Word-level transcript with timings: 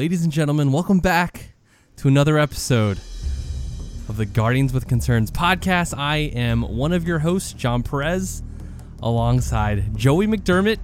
ladies 0.00 0.24
and 0.24 0.32
gentlemen, 0.32 0.72
welcome 0.72 0.98
back 0.98 1.52
to 1.94 2.08
another 2.08 2.38
episode 2.38 2.96
of 4.08 4.16
the 4.16 4.24
Guardians 4.24 4.72
with 4.72 4.86
Concerns 4.88 5.30
podcast. 5.30 5.92
I 5.94 6.16
am 6.16 6.62
one 6.62 6.94
of 6.94 7.06
your 7.06 7.18
hosts, 7.18 7.52
Jon 7.52 7.82
Perez, 7.82 8.42
alongside 9.02 9.94
Joey 9.94 10.26
McDermott 10.26 10.78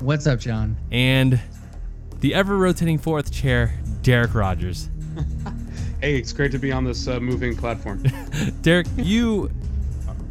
What's 0.00 0.26
up, 0.26 0.40
John? 0.40 0.76
and 0.90 1.40
the 2.18 2.34
ever 2.34 2.58
rotating 2.58 2.98
fourth 2.98 3.32
chair, 3.32 3.78
Derek 4.02 4.34
Rogers. 4.34 4.88
Hey, 6.00 6.16
it's 6.18 6.32
great 6.32 6.50
to 6.50 6.58
be 6.58 6.72
on 6.72 6.82
this 6.82 7.06
uh, 7.06 7.20
moving 7.20 7.56
platform. 7.56 8.02
Derek, 8.62 8.88
you 8.96 9.52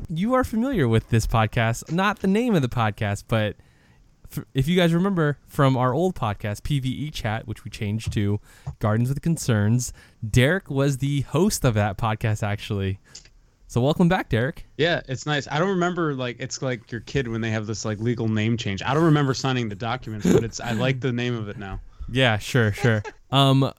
you 0.10 0.34
are 0.34 0.44
familiar 0.44 0.90
with 0.90 1.10
this 1.10 1.26
podcast, 1.26 1.94
not 1.94 2.20
the 2.20 2.28
name 2.28 2.56
of 2.56 2.62
the 2.62 2.68
podcast, 2.68 3.24
but 3.30 3.52
f- 3.52 3.56
if 4.54 4.68
you 4.68 4.76
guys 4.76 4.94
remember 4.94 5.38
from 5.48 5.76
our 5.78 5.94
old 5.94 6.16
podcast, 6.16 6.62
PVE 6.62 7.14
Chat, 7.14 7.48
which 7.48 7.64
we 7.64 7.72
changed 7.72 8.14
to 8.14 8.40
Guardians 8.80 9.10
with 9.10 9.22
Concerns, 9.22 9.94
Derek 10.28 10.70
was 10.70 10.98
the 10.98 11.22
host 11.22 11.64
of 11.66 11.74
that 11.76 11.98
podcast 11.98 12.44
actually. 12.44 13.00
So 13.68 13.82
welcome 13.82 14.08
back, 14.08 14.30
Derek. 14.30 14.68
yeah, 14.78 15.02
it's 15.08 15.26
nice. 15.26 15.48
I 15.50 15.58
don't 15.58 15.70
remember 15.70 16.14
like 16.14 16.38
it's 16.40 16.62
like 16.62 16.92
your 16.92 17.02
kid 17.02 17.28
when 17.28 17.42
they 17.42 17.50
have 17.50 17.66
this 17.66 17.86
like 17.86 18.00
legal 18.00 18.28
name 18.28 18.56
change. 18.56 18.84
I 18.84 18.94
don't 18.94 19.04
remember 19.06 19.34
signing 19.34 19.68
the 19.68 19.76
documents, 19.76 20.32
but 20.32 20.44
it's 20.44 20.60
I 20.60 20.74
like 20.74 21.00
the 21.00 21.12
name 21.12 21.36
of 21.36 21.50
it 21.50 21.58
now. 21.58 21.80
Yeah, 22.12 22.38
sure, 22.38 22.72
sure. 22.72 23.02
um, 23.32 23.72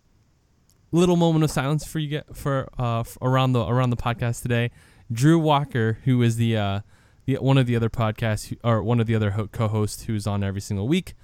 little 0.90 1.16
moment 1.16 1.45
of 1.45 1.50
silence 1.50 1.84
for 1.84 1.98
you 1.98 2.09
get 2.09 2.34
for 2.36 2.68
uh 2.78 3.04
around 3.23 3.52
the 3.52 3.64
around 3.64 3.90
the 3.90 3.96
podcast 3.96 4.42
today. 4.42 4.70
Drew 5.12 5.38
Walker, 5.38 5.98
who 6.04 6.23
is 6.23 6.36
the 6.36 6.56
uh 6.56 6.80
the 7.27 7.37
one 7.37 7.59
of 7.59 7.66
the 7.66 7.76
other 7.76 7.88
podcasts 7.90 8.57
or 8.65 8.82
one 8.82 9.01
of 9.01 9.07
the 9.07 9.15
other 9.15 9.32
ho- 9.32 9.46
co-hosts 9.48 10.04
who's 10.04 10.26
on 10.26 10.43
every 10.45 10.60
single 10.60 10.87
week, 10.88 11.15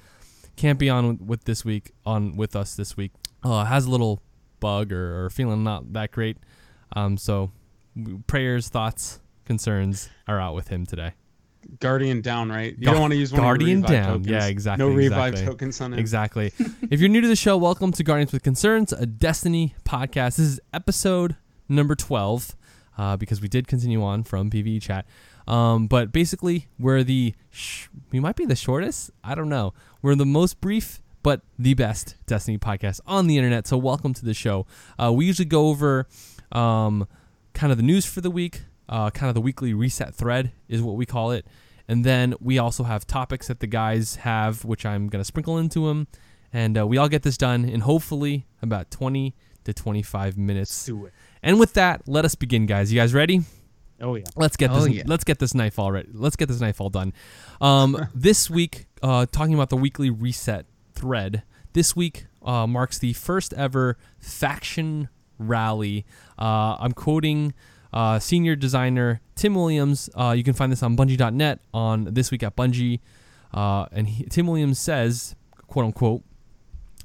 can't 0.56 0.78
be 0.78 0.88
on 0.90 1.08
with, 1.08 1.20
with 1.20 1.44
this 1.44 1.64
week 1.64 1.92
on 2.06 2.36
with 2.36 2.54
us 2.56 2.74
this 2.74 2.96
week. 2.96 3.12
Uh, 3.42 3.64
has 3.64 3.86
a 3.86 3.90
little 3.90 4.20
bug 4.60 4.92
or, 4.92 5.24
or 5.24 5.30
feeling 5.30 5.64
not 5.64 5.92
that 5.92 6.10
great. 6.10 6.36
Um, 6.94 7.16
so 7.16 7.50
prayers, 8.26 8.68
thoughts, 8.68 9.20
concerns 9.44 10.10
are 10.28 10.40
out 10.40 10.54
with 10.54 10.68
him 10.68 10.86
today. 10.86 11.12
Guardian 11.78 12.20
down, 12.22 12.48
right? 12.50 12.72
You 12.78 12.86
Gu- 12.86 12.92
don't 12.92 13.00
want 13.00 13.12
to 13.12 13.18
use 13.18 13.32
one 13.32 13.42
Guardian 13.42 13.82
down. 13.82 14.06
Tokens. 14.06 14.26
Yeah, 14.26 14.46
exactly, 14.46 14.86
No 14.86 14.92
revive 14.94 15.34
exactly. 15.34 15.52
tokens 15.52 15.80
on 15.80 15.92
it. 15.92 15.98
Exactly. 15.98 16.52
if 16.90 17.00
you're 17.00 17.08
new 17.10 17.20
to 17.20 17.28
the 17.28 17.36
show, 17.36 17.56
welcome 17.56 17.92
to 17.92 18.02
Guardians 18.02 18.32
with 18.32 18.42
Concerns, 18.42 18.92
a 18.92 19.04
Destiny 19.06 19.74
podcast. 19.84 20.36
This 20.36 20.40
is 20.40 20.60
episode 20.72 21.36
number 21.68 21.94
12 21.94 22.56
uh, 22.96 23.16
because 23.18 23.40
we 23.42 23.48
did 23.48 23.68
continue 23.68 24.02
on 24.02 24.22
from 24.24 24.50
PVE 24.50 24.80
chat. 24.80 25.06
Um, 25.50 25.88
but 25.88 26.12
basically, 26.12 26.68
we're 26.78 27.02
the, 27.02 27.34
sh- 27.50 27.88
we 28.12 28.20
might 28.20 28.36
be 28.36 28.46
the 28.46 28.54
shortest. 28.54 29.10
I 29.24 29.34
don't 29.34 29.48
know. 29.48 29.74
We're 30.00 30.14
the 30.14 30.24
most 30.24 30.60
brief, 30.60 31.00
but 31.24 31.42
the 31.58 31.74
best 31.74 32.14
Destiny 32.26 32.56
podcast 32.56 33.00
on 33.04 33.26
the 33.26 33.36
internet. 33.36 33.66
So 33.66 33.76
welcome 33.76 34.14
to 34.14 34.24
the 34.24 34.32
show. 34.32 34.64
Uh, 34.96 35.12
we 35.12 35.26
usually 35.26 35.46
go 35.46 35.66
over 35.66 36.06
um, 36.52 37.08
kind 37.52 37.72
of 37.72 37.78
the 37.78 37.82
news 37.82 38.06
for 38.06 38.20
the 38.20 38.30
week, 38.30 38.62
uh, 38.88 39.10
kind 39.10 39.28
of 39.28 39.34
the 39.34 39.40
weekly 39.40 39.74
reset 39.74 40.14
thread 40.14 40.52
is 40.68 40.82
what 40.82 40.94
we 40.94 41.04
call 41.04 41.32
it. 41.32 41.44
And 41.88 42.04
then 42.04 42.34
we 42.38 42.60
also 42.60 42.84
have 42.84 43.04
topics 43.04 43.48
that 43.48 43.58
the 43.58 43.66
guys 43.66 44.16
have, 44.16 44.64
which 44.64 44.86
I'm 44.86 45.08
going 45.08 45.20
to 45.20 45.24
sprinkle 45.24 45.58
into 45.58 45.88
them. 45.88 46.06
And 46.52 46.78
uh, 46.78 46.86
we 46.86 46.96
all 46.96 47.08
get 47.08 47.24
this 47.24 47.36
done 47.36 47.64
in 47.64 47.80
hopefully 47.80 48.46
about 48.62 48.92
20 48.92 49.34
to 49.64 49.74
25 49.74 50.38
minutes. 50.38 50.88
And 51.42 51.58
with 51.58 51.72
that, 51.72 52.06
let 52.06 52.24
us 52.24 52.36
begin, 52.36 52.66
guys. 52.66 52.92
You 52.92 53.00
guys 53.00 53.12
ready? 53.12 53.40
Oh 54.00 54.14
yeah. 54.14 54.24
Let's 54.36 54.56
get 54.56 54.70
Oh, 54.70 54.80
this. 54.80 54.88
yeah. 54.94 55.02
Let's 55.06 55.24
get 55.24 55.38
this 55.38 55.54
knife 55.54 55.78
all 55.78 55.92
right. 55.92 56.06
Let's 56.12 56.36
get 56.36 56.48
this 56.48 56.60
knife 56.60 56.80
all 56.80 56.90
done. 56.90 57.12
Um, 57.60 58.08
this 58.14 58.48
week, 58.50 58.86
uh, 59.02 59.26
talking 59.30 59.54
about 59.54 59.70
the 59.70 59.76
weekly 59.76 60.10
reset 60.10 60.66
thread. 60.94 61.42
This 61.72 61.94
week 61.94 62.26
uh, 62.42 62.66
marks 62.66 62.98
the 62.98 63.12
first 63.12 63.52
ever 63.54 63.96
faction 64.18 65.08
rally. 65.38 66.04
Uh, 66.38 66.76
I'm 66.80 66.92
quoting 66.92 67.54
uh, 67.92 68.18
senior 68.18 68.56
designer 68.56 69.20
Tim 69.34 69.54
Williams. 69.54 70.08
Uh, 70.14 70.32
you 70.36 70.42
can 70.44 70.54
find 70.54 70.70
this 70.72 70.82
on 70.82 70.96
Bungie.net 70.96 71.60
on 71.74 72.04
this 72.04 72.30
week 72.30 72.42
at 72.42 72.56
Bungie, 72.56 73.00
uh, 73.52 73.86
and 73.92 74.08
he, 74.08 74.24
Tim 74.24 74.46
Williams 74.46 74.78
says, 74.78 75.34
"quote 75.66 75.84
unquote." 75.86 76.22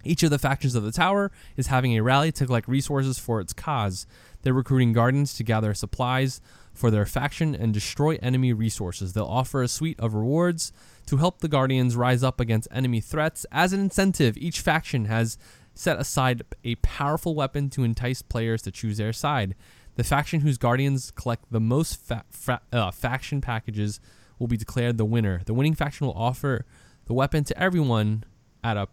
Each 0.05 0.23
of 0.23 0.29
the 0.29 0.39
factions 0.39 0.75
of 0.75 0.83
the 0.83 0.91
tower 0.91 1.31
is 1.57 1.67
having 1.67 1.93
a 1.93 2.03
rally 2.03 2.31
to 2.33 2.45
collect 2.45 2.67
resources 2.67 3.19
for 3.19 3.41
its 3.41 3.53
cause. 3.53 4.05
They're 4.43 4.53
recruiting 4.53 4.93
guardians 4.93 5.33
to 5.33 5.43
gather 5.43 5.73
supplies 5.73 6.39
for 6.73 6.91
their 6.91 7.05
faction 7.05 7.55
and 7.55 7.73
destroy 7.73 8.17
enemy 8.21 8.53
resources. 8.53 9.13
They'll 9.13 9.25
offer 9.25 9.63
a 9.63 9.67
suite 9.67 9.99
of 9.99 10.13
rewards 10.13 10.71
to 11.07 11.17
help 11.17 11.39
the 11.39 11.47
guardians 11.47 11.95
rise 11.95 12.23
up 12.23 12.39
against 12.39 12.67
enemy 12.71 13.01
threats. 13.01 13.45
As 13.51 13.73
an 13.73 13.79
incentive, 13.79 14.38
each 14.38 14.59
faction 14.59 15.05
has 15.05 15.38
set 15.73 15.99
aside 15.99 16.43
a 16.63 16.75
powerful 16.75 17.35
weapon 17.35 17.69
to 17.72 17.83
entice 17.83 18.22
players 18.22 18.61
to 18.63 18.72
choose 18.72 18.97
their 18.97 19.13
side. 19.13 19.55
The 19.95 20.03
faction 20.03 20.41
whose 20.41 20.57
guardians 20.57 21.11
collect 21.11 21.51
the 21.51 21.59
most 21.59 21.99
fa- 21.99 22.25
fra- 22.29 22.61
uh, 22.72 22.91
faction 22.91 23.41
packages 23.41 23.99
will 24.39 24.47
be 24.47 24.57
declared 24.57 24.97
the 24.97 25.05
winner. 25.05 25.41
The 25.45 25.53
winning 25.53 25.75
faction 25.75 26.07
will 26.07 26.13
offer 26.13 26.66
the 27.05 27.13
weapon 27.13 27.43
to 27.45 27.59
everyone 27.59 28.23
at 28.63 28.77
a 28.77 28.87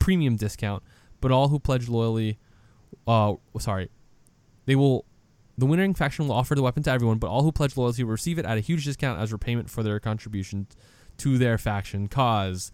premium 0.00 0.34
discount, 0.34 0.82
but 1.20 1.30
all 1.30 1.48
who 1.48 1.60
pledge 1.60 1.88
loyally, 1.88 2.38
uh, 3.06 3.34
sorry, 3.60 3.88
they 4.66 4.74
will. 4.74 5.04
The 5.58 5.66
winning 5.66 5.92
faction 5.92 6.26
will 6.26 6.34
offer 6.34 6.54
the 6.54 6.62
weapon 6.62 6.82
to 6.84 6.90
everyone, 6.90 7.18
but 7.18 7.28
all 7.28 7.42
who 7.42 7.52
pledge 7.52 7.76
loyalty 7.76 8.02
will 8.02 8.12
receive 8.12 8.38
it 8.38 8.46
at 8.46 8.56
a 8.56 8.60
huge 8.60 8.84
discount 8.86 9.20
as 9.20 9.30
repayment 9.30 9.68
for 9.68 9.82
their 9.82 10.00
contribution 10.00 10.66
to 11.18 11.36
their 11.36 11.58
faction 11.58 12.08
cause. 12.08 12.72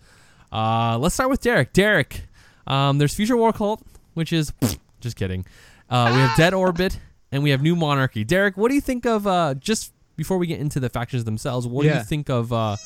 Uh, 0.52 0.96
let's 0.98 1.14
start 1.14 1.28
with 1.28 1.40
Derek. 1.40 1.72
Derek, 1.72 2.28
um, 2.66 2.98
there's 2.98 3.12
Future 3.12 3.36
War 3.36 3.52
Cult, 3.52 3.82
which 4.14 4.32
is 4.32 4.52
just 5.00 5.16
kidding. 5.16 5.44
Uh, 5.90 6.12
we 6.14 6.20
have 6.20 6.36
Dead 6.36 6.54
Orbit, 6.54 6.98
and 7.32 7.42
we 7.42 7.50
have 7.50 7.60
New 7.60 7.74
Monarchy. 7.74 8.24
Derek, 8.24 8.56
what 8.56 8.68
do 8.68 8.74
you 8.74 8.80
think 8.80 9.04
of 9.04 9.26
uh, 9.26 9.54
just 9.54 9.92
before 10.16 10.38
we 10.38 10.46
get 10.46 10.60
into 10.60 10.78
the 10.78 10.88
factions 10.88 11.24
themselves? 11.24 11.66
What 11.66 11.82
do 11.82 11.88
you 11.88 12.04
think 12.04 12.28
of? 12.30 12.52
Uh, 12.52 12.76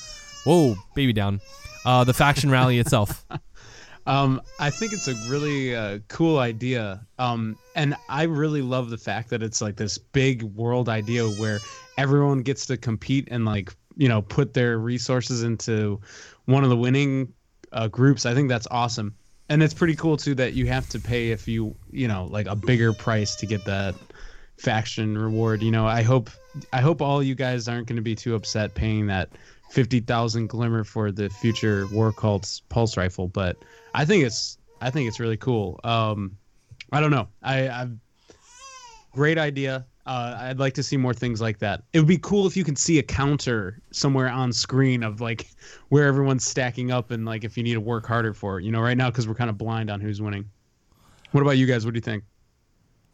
whoa, 0.44 0.76
baby 0.94 1.12
down. 1.12 1.40
Uh, 1.84 2.04
the 2.04 2.14
faction 2.14 2.50
rally 2.50 2.78
itself. 2.78 3.26
Um, 4.06 4.40
I 4.58 4.70
think 4.70 4.92
it's 4.92 5.08
a 5.08 5.14
really 5.28 5.74
uh, 5.74 5.98
cool 6.08 6.38
idea. 6.38 7.06
Um, 7.18 7.56
and 7.74 7.94
I 8.08 8.24
really 8.24 8.62
love 8.62 8.90
the 8.90 8.98
fact 8.98 9.30
that 9.30 9.42
it's 9.42 9.60
like 9.60 9.76
this 9.76 9.98
big 9.98 10.42
world 10.42 10.88
idea 10.88 11.28
where 11.28 11.60
everyone 11.96 12.42
gets 12.42 12.66
to 12.66 12.76
compete 12.76 13.28
and 13.30 13.44
like 13.44 13.74
you 13.96 14.08
know 14.08 14.22
put 14.22 14.54
their 14.54 14.78
resources 14.78 15.42
into 15.42 16.00
one 16.46 16.64
of 16.64 16.70
the 16.70 16.76
winning 16.76 17.32
uh, 17.72 17.88
groups. 17.88 18.26
I 18.26 18.34
think 18.34 18.48
that's 18.48 18.66
awesome. 18.70 19.14
And 19.48 19.62
it's 19.62 19.74
pretty 19.74 19.96
cool 19.96 20.16
too 20.16 20.34
that 20.36 20.54
you 20.54 20.66
have 20.66 20.88
to 20.90 20.98
pay 20.98 21.30
if 21.30 21.46
you 21.46 21.74
you 21.90 22.08
know 22.08 22.26
like 22.30 22.46
a 22.46 22.56
bigger 22.56 22.92
price 22.92 23.36
to 23.36 23.46
get 23.46 23.64
that 23.66 23.94
faction 24.56 25.16
reward. 25.16 25.62
You 25.62 25.70
know, 25.70 25.86
I 25.86 26.02
hope 26.02 26.30
I 26.72 26.80
hope 26.80 27.02
all 27.02 27.22
you 27.22 27.34
guys 27.34 27.68
aren't 27.68 27.86
going 27.86 27.96
to 27.96 28.02
be 28.02 28.14
too 28.14 28.34
upset 28.34 28.74
paying 28.74 29.06
that 29.08 29.30
fifty 29.70 30.00
thousand 30.00 30.48
glimmer 30.48 30.84
for 30.84 31.12
the 31.12 31.28
future 31.28 31.86
war 31.92 32.12
cult's 32.12 32.60
pulse 32.68 32.96
rifle, 32.96 33.28
but 33.28 33.56
I 33.94 34.04
think 34.04 34.24
it's 34.24 34.58
I 34.80 34.90
think 34.90 35.08
it's 35.08 35.20
really 35.20 35.36
cool. 35.36 35.80
Um, 35.84 36.36
I 36.92 37.00
don't 37.00 37.10
know. 37.10 37.28
I 37.42 37.68
I've 37.68 37.92
great 39.12 39.38
idea. 39.38 39.86
Uh, 40.06 40.36
I'd 40.40 40.58
like 40.58 40.74
to 40.74 40.82
see 40.82 40.96
more 40.96 41.12
things 41.14 41.40
like 41.40 41.58
that. 41.58 41.82
It 41.92 41.98
would 41.98 42.08
be 42.08 42.18
cool 42.18 42.46
if 42.46 42.56
you 42.56 42.64
could 42.64 42.78
see 42.78 42.98
a 42.98 43.02
counter 43.02 43.80
somewhere 43.92 44.28
on 44.28 44.52
screen 44.52 45.02
of 45.02 45.20
like 45.20 45.46
where 45.90 46.06
everyone's 46.06 46.44
stacking 46.44 46.90
up 46.90 47.10
and 47.10 47.24
like 47.26 47.44
if 47.44 47.56
you 47.56 47.62
need 47.62 47.74
to 47.74 47.80
work 47.80 48.06
harder 48.06 48.34
for 48.34 48.58
it. 48.58 48.64
You 48.64 48.72
know, 48.72 48.80
right 48.80 48.96
now 48.96 49.10
because 49.10 49.28
we're 49.28 49.34
kind 49.34 49.50
of 49.50 49.58
blind 49.58 49.90
on 49.90 50.00
who's 50.00 50.20
winning. 50.20 50.48
What 51.32 51.42
about 51.42 51.58
you 51.58 51.66
guys? 51.66 51.84
What 51.84 51.94
do 51.94 51.98
you 51.98 52.02
think? 52.02 52.24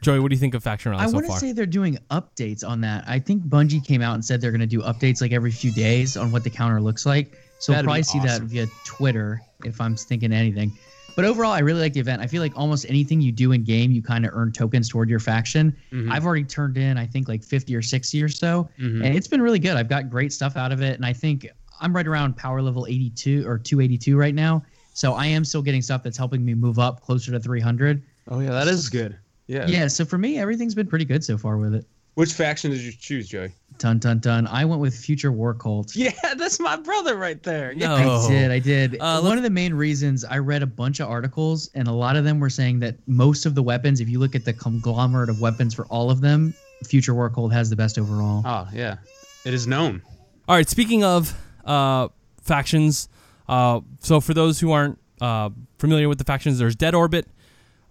Joey, 0.02 0.20
what 0.20 0.28
do 0.28 0.34
you 0.34 0.40
think 0.40 0.54
of 0.54 0.62
faction 0.62 0.92
rally 0.92 1.04
I 1.04 1.06
so 1.06 1.14
want 1.14 1.26
to 1.26 1.32
far? 1.32 1.40
say 1.40 1.52
they're 1.52 1.66
doing 1.66 1.98
updates 2.10 2.66
on 2.66 2.80
that. 2.82 3.04
I 3.06 3.18
think 3.18 3.42
Bungie 3.44 3.84
came 3.84 4.02
out 4.02 4.14
and 4.14 4.24
said 4.24 4.40
they're 4.40 4.50
going 4.50 4.60
to 4.60 4.66
do 4.66 4.80
updates 4.82 5.20
like 5.20 5.32
every 5.32 5.50
few 5.50 5.72
days 5.72 6.16
on 6.16 6.30
what 6.30 6.44
the 6.44 6.50
counter 6.50 6.80
looks 6.80 7.06
like. 7.06 7.36
So 7.58 7.72
we'll 7.72 7.82
That'd 7.82 7.86
be 7.86 7.88
probably 7.88 8.02
see 8.02 8.38
that 8.38 8.42
via 8.42 8.66
Twitter 8.84 9.40
if 9.64 9.80
I'm 9.80 9.96
thinking 9.96 10.32
anything. 10.32 10.76
But 11.14 11.24
overall, 11.24 11.52
I 11.52 11.60
really 11.60 11.80
like 11.80 11.94
the 11.94 12.00
event. 12.00 12.20
I 12.20 12.26
feel 12.26 12.42
like 12.42 12.52
almost 12.56 12.84
anything 12.90 13.22
you 13.22 13.32
do 13.32 13.52
in 13.52 13.64
game, 13.64 13.90
you 13.90 14.02
kind 14.02 14.26
of 14.26 14.32
earn 14.34 14.52
tokens 14.52 14.88
toward 14.88 15.08
your 15.08 15.18
faction. 15.18 15.74
Mhm. 15.90 16.12
I've 16.12 16.26
already 16.26 16.44
turned 16.44 16.76
in, 16.76 16.98
I 16.98 17.06
think, 17.06 17.26
like 17.26 17.42
50 17.42 17.74
or 17.74 17.80
60 17.80 18.22
or 18.22 18.28
so, 18.28 18.68
Mhm. 18.78 19.02
and 19.02 19.16
it's 19.16 19.26
been 19.26 19.40
really 19.40 19.58
good. 19.58 19.76
I've 19.76 19.88
got 19.88 20.10
great 20.10 20.30
stuff 20.32 20.56
out 20.58 20.72
of 20.72 20.82
it, 20.82 20.96
and 20.96 21.06
I 21.06 21.14
think 21.14 21.48
I'm 21.80 21.96
right 21.96 22.06
around 22.06 22.36
power 22.36 22.60
level 22.60 22.86
82 22.86 23.46
or 23.46 23.56
282 23.58 24.16
right 24.18 24.34
now. 24.34 24.62
So 24.92 25.14
I 25.14 25.26
am 25.26 25.44
still 25.44 25.62
getting 25.62 25.80
stuff 25.80 26.02
that's 26.02 26.18
helping 26.18 26.44
me 26.44 26.54
move 26.54 26.78
up 26.78 27.00
closer 27.02 27.32
to 27.32 27.40
300. 27.40 28.02
Oh 28.28 28.40
yeah, 28.40 28.50
that 28.50 28.68
is 28.68 28.90
good. 28.90 29.16
Yeah. 29.46 29.66
Yeah, 29.66 29.86
so 29.88 30.04
for 30.04 30.18
me, 30.18 30.36
everything's 30.38 30.74
been 30.74 30.86
pretty 30.86 31.04
good 31.06 31.24
so 31.24 31.38
far 31.38 31.56
with 31.56 31.74
it. 31.74 31.86
Which 32.14 32.32
faction 32.32 32.70
did 32.70 32.80
you 32.80 32.92
choose, 32.92 33.28
Joey? 33.28 33.52
Dun 33.78 33.98
dun 33.98 34.18
dun. 34.20 34.46
I 34.46 34.64
went 34.64 34.80
with 34.80 34.94
Future 34.96 35.30
War 35.30 35.52
Cult. 35.54 35.94
Yeah, 35.96 36.12
that's 36.36 36.58
my 36.58 36.76
brother 36.76 37.16
right 37.16 37.42
there. 37.42 37.72
Yeah. 37.72 37.88
No. 38.04 38.16
I 38.24 38.28
did. 38.28 38.50
I 38.50 38.58
did. 38.58 38.96
Uh, 39.00 39.20
One 39.20 39.36
of 39.36 39.42
the 39.42 39.50
main 39.50 39.74
reasons 39.74 40.24
I 40.24 40.38
read 40.38 40.62
a 40.62 40.66
bunch 40.66 41.00
of 41.00 41.08
articles, 41.10 41.70
and 41.74 41.86
a 41.88 41.92
lot 41.92 42.16
of 42.16 42.24
them 42.24 42.40
were 42.40 42.48
saying 42.50 42.80
that 42.80 42.96
most 43.06 43.44
of 43.44 43.54
the 43.54 43.62
weapons, 43.62 44.00
if 44.00 44.08
you 44.08 44.18
look 44.18 44.34
at 44.34 44.44
the 44.44 44.52
conglomerate 44.52 45.28
of 45.28 45.40
weapons 45.40 45.74
for 45.74 45.84
all 45.86 46.10
of 46.10 46.20
them, 46.20 46.54
Future 46.84 47.14
War 47.14 47.28
Cult 47.30 47.52
has 47.52 47.68
the 47.70 47.76
best 47.76 47.98
overall. 47.98 48.42
Oh 48.46 48.68
yeah, 48.72 48.96
it 49.44 49.52
is 49.52 49.66
known. 49.66 50.00
All 50.48 50.54
right. 50.56 50.68
Speaking 50.68 51.04
of 51.04 51.34
uh, 51.64 52.08
factions, 52.40 53.08
uh, 53.48 53.80
so 54.00 54.20
for 54.20 54.32
those 54.32 54.60
who 54.60 54.72
aren't 54.72 54.98
uh, 55.20 55.50
familiar 55.78 56.08
with 56.08 56.18
the 56.18 56.24
factions, 56.24 56.58
there's 56.58 56.76
Dead 56.76 56.94
Orbit, 56.94 57.26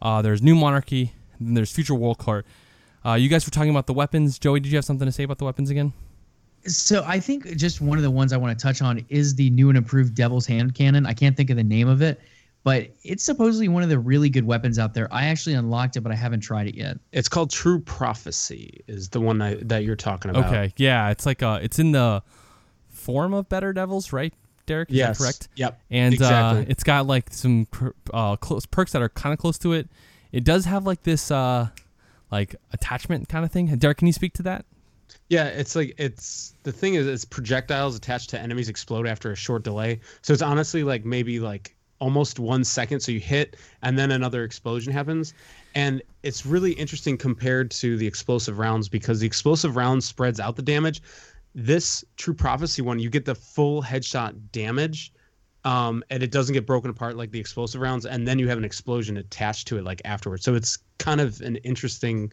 uh, 0.02 0.22
there's 0.22 0.42
New 0.42 0.56
Monarchy, 0.56 1.14
and 1.40 1.56
there's 1.56 1.72
Future 1.72 1.96
War 1.96 2.16
Cult. 2.16 2.44
Uh, 3.06 3.14
you 3.14 3.30
guys 3.30 3.46
were 3.46 3.52
talking 3.52 3.70
about 3.70 3.86
the 3.88 3.94
weapons. 3.94 4.40
Joey, 4.40 4.60
did 4.60 4.72
you 4.72 4.78
have 4.78 4.86
something 4.86 5.06
to 5.06 5.12
say 5.12 5.24
about 5.24 5.38
the 5.38 5.46
weapons 5.46 5.70
again? 5.70 5.94
So 6.66 7.04
I 7.06 7.20
think 7.20 7.46
just 7.56 7.80
one 7.80 7.98
of 8.00 8.04
the 8.04 8.10
ones 8.10 8.34
I 8.34 8.38
want 8.38 8.58
to 8.58 8.64
touch 8.64 8.82
on 8.82 9.06
is 9.10 9.36
the 9.36 9.52
new 9.52 9.70
and 9.70 9.78
improved 9.78 10.16
Devil's 10.16 10.48
Hand 10.48 10.74
cannon. 10.74 11.06
I 11.06 11.14
can't 11.14 11.38
think 11.38 11.52
of 11.52 11.58
the 11.58 11.64
name 11.64 11.88
of 11.88 12.02
it, 12.02 12.20
but 12.64 12.88
it's 13.04 13.24
supposedly 13.24 13.68
one 13.68 13.84
of 13.84 13.90
the 13.90 14.00
really 14.00 14.30
good 14.30 14.46
weapons 14.46 14.80
out 14.80 14.96
there. 14.96 15.08
I 15.14 15.26
actually 15.28 15.54
unlocked 15.54 15.96
it, 15.96 16.02
but 16.02 16.12
I 16.12 16.16
haven't 16.16 16.40
tried 16.40 16.66
it 16.66 16.74
yet. 16.74 16.98
It's 17.12 17.30
called 17.30 17.52
True 17.52 17.80
Prophecy. 17.80 18.82
Is 18.88 19.10
the 19.10 19.22
one 19.22 19.38
that, 19.38 19.70
that 19.70 19.84
you're 19.84 19.96
talking 19.96 20.32
about? 20.32 20.48
Okay, 20.48 20.74
yeah, 20.78 21.12
it's 21.12 21.28
like 21.28 21.44
uh, 21.44 21.60
it's 21.62 21.78
in 21.78 21.92
the 21.92 22.24
form 22.90 23.36
of 23.36 23.48
Better 23.48 23.72
Devils, 23.72 24.12
right, 24.12 24.34
Derek? 24.66 24.90
Is 24.90 24.96
that 24.96 25.00
Yes. 25.00 25.18
correct. 25.20 25.48
Yep. 25.58 25.80
and 25.92 26.14
exactly. 26.16 26.62
uh, 26.64 26.66
it's 26.68 26.84
got 26.84 27.06
like 27.06 27.32
some 27.32 27.68
per- 27.70 27.94
uh, 28.12 28.38
close 28.38 28.66
perks 28.66 28.92
that 28.94 29.04
are 29.04 29.10
kind 29.10 29.34
of 29.34 29.38
close 29.38 29.60
to 29.60 29.74
it. 29.74 29.88
It 30.32 30.44
does 30.44 30.66
have 30.66 30.88
like 30.88 31.04
this 31.04 31.30
uh, 31.30 31.68
like 32.32 32.56
attachment 32.74 33.30
kind 33.30 33.46
of 33.46 33.52
thing. 33.52 33.68
Derek, 33.78 33.98
can 33.98 34.08
you 34.08 34.14
speak 34.14 34.34
to 34.34 34.44
that? 34.44 34.66
Yeah, 35.30 35.46
it's 35.46 35.76
like 35.76 35.96
it's 35.98 36.54
the 36.64 36.72
thing 36.72 36.96
is 36.96 37.08
it's 37.08 37.26
projectiles 37.26 37.96
attached 37.96 38.30
to 38.32 38.40
enemies 38.40 38.70
explode 38.70 39.08
after 39.08 39.32
a 39.32 39.36
short 39.36 39.64
delay. 39.64 40.00
So 40.22 40.34
it's 40.34 40.42
honestly 40.42 40.84
like 40.84 41.06
maybe 41.06 41.40
like 41.40 41.76
almost 42.00 42.40
one 42.40 42.64
second. 42.64 43.00
So 43.00 43.12
you 43.12 43.20
hit 43.20 43.58
and 43.82 43.98
then 43.98 44.12
another 44.12 44.44
explosion 44.44 44.92
happens. 44.92 45.34
And 45.74 46.02
it's 46.24 46.46
really 46.46 46.74
interesting 46.74 47.18
compared 47.18 47.72
to 47.72 47.98
the 47.98 48.08
explosive 48.08 48.60
rounds 48.60 48.90
because 48.90 49.20
the 49.20 49.28
explosive 49.28 49.76
rounds 49.76 50.06
spreads 50.06 50.40
out 50.40 50.56
the 50.56 50.62
damage. 50.62 51.02
This 51.54 52.04
True 52.18 52.34
Prophecy 52.34 52.82
one, 52.82 53.00
you 53.00 53.10
get 53.10 53.26
the 53.26 53.36
full 53.36 53.82
headshot 53.82 54.36
damage. 54.52 55.14
Um, 55.66 56.04
and 56.12 56.22
it 56.22 56.32
doesn't 56.32 56.54
get 56.54 56.66
broken 56.66 56.90
apart 56.92 57.18
like 57.18 57.32
the 57.32 57.40
explosive 57.40 57.82
rounds, 57.82 58.06
and 58.06 58.28
then 58.28 58.38
you 58.40 58.48
have 58.48 58.58
an 58.58 58.64
explosion 58.64 59.18
attached 59.18 59.68
to 59.70 59.78
it 59.78 59.84
like 59.84 60.02
afterwards. 60.06 60.44
So 60.46 60.54
it's 60.56 60.78
kind 61.00 61.20
of 61.20 61.42
an 61.42 61.56
interesting 61.58 62.32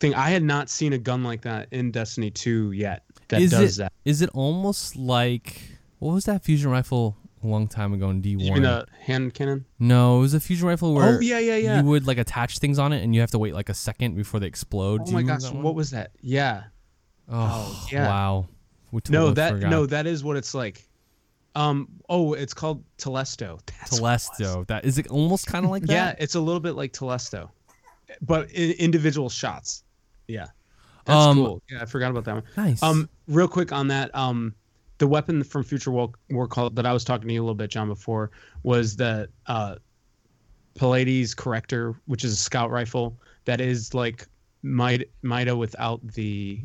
thing. 0.00 0.14
I 0.14 0.30
had 0.30 0.42
not 0.42 0.70
seen 0.70 0.94
a 0.94 0.98
gun 0.98 1.22
like 1.22 1.42
that 1.42 1.68
in 1.72 1.90
Destiny 1.90 2.30
2 2.30 2.72
yet 2.72 3.04
that 3.28 3.40
Is 3.42 3.50
does 3.50 3.78
it 3.78 3.82
that. 3.82 3.92
is 4.04 4.22
it 4.22 4.30
almost 4.34 4.96
like 4.96 5.60
what 5.98 6.12
was 6.14 6.24
that 6.24 6.42
fusion 6.42 6.70
rifle 6.70 7.16
a 7.42 7.46
long 7.46 7.68
time 7.68 7.92
ago 7.92 8.08
in 8.10 8.22
D1? 8.22 8.40
You 8.40 8.52
mean 8.54 8.62
the 8.62 8.86
hand 8.98 9.34
cannon? 9.34 9.66
No, 9.78 10.18
it 10.18 10.20
was 10.20 10.34
a 10.34 10.40
fusion 10.40 10.66
rifle 10.66 10.94
where 10.94 11.18
Oh 11.18 11.20
yeah, 11.20 11.38
yeah, 11.38 11.56
yeah. 11.56 11.80
you 11.82 11.86
would 11.86 12.06
like 12.06 12.18
attach 12.18 12.58
things 12.60 12.78
on 12.78 12.92
it 12.94 13.02
and 13.04 13.14
you 13.14 13.20
have 13.20 13.30
to 13.32 13.38
wait 13.38 13.52
like 13.54 13.68
a 13.68 13.74
second 13.74 14.14
before 14.16 14.40
they 14.40 14.46
explode. 14.46 15.02
oh 15.02 15.06
Do 15.06 15.12
my 15.12 15.22
gosh, 15.22 15.50
what 15.50 15.74
was 15.74 15.90
that? 15.90 16.12
Yeah. 16.22 16.64
Oh, 17.28 17.86
yeah. 17.92 18.06
wow. 18.08 18.48
We 18.90 19.00
No, 19.10 19.30
that 19.32 19.52
forgot. 19.52 19.70
no, 19.70 19.86
that 19.86 20.06
is 20.06 20.24
what 20.24 20.36
it's 20.36 20.54
like. 20.54 20.86
Um. 21.54 21.88
Oh, 22.08 22.32
it's 22.34 22.54
called 22.54 22.82
Telesto. 22.98 23.60
That's 23.66 23.92
what 23.92 23.98
it 23.98 24.02
was. 24.02 24.30
Telesto. 24.38 24.66
That 24.66 24.84
is 24.84 24.98
it. 24.98 25.06
Almost 25.08 25.46
kind 25.46 25.64
of 25.64 25.70
like 25.70 25.84
that. 25.84 25.92
Yeah, 25.92 26.14
it's 26.18 26.34
a 26.34 26.40
little 26.40 26.60
bit 26.60 26.72
like 26.74 26.92
Telesto, 26.92 27.50
but 28.22 28.50
in 28.52 28.72
individual 28.72 29.28
shots. 29.28 29.84
Yeah. 30.26 30.46
That's 31.04 31.16
Um, 31.18 31.36
cool. 31.36 31.62
Yeah, 31.70 31.82
I 31.82 31.84
forgot 31.84 32.10
about 32.10 32.24
that 32.24 32.34
one. 32.34 32.44
Nice. 32.56 32.82
Um, 32.82 33.10
real 33.28 33.46
quick 33.46 33.72
on 33.72 33.88
that, 33.88 34.14
um, 34.14 34.54
the 34.96 35.06
weapon 35.06 35.44
from 35.44 35.62
Future 35.62 35.90
War, 35.90 36.10
War 36.30 36.48
Cult 36.48 36.74
that 36.76 36.86
I 36.86 36.94
was 36.94 37.04
talking 37.04 37.28
to 37.28 37.34
you 37.34 37.42
a 37.42 37.44
little 37.44 37.54
bit, 37.54 37.70
Jon, 37.70 37.88
before 37.88 38.30
was 38.62 38.96
the 38.96 39.28
uh, 39.46 39.76
Pallades 40.76 41.34
Corrector, 41.34 41.94
which 42.06 42.24
is 42.24 42.32
a 42.32 42.36
scout 42.36 42.70
rifle 42.70 43.18
that 43.44 43.60
is 43.60 43.92
like 43.92 44.26
Mida 44.62 45.54
without 45.54 46.00
the, 46.08 46.62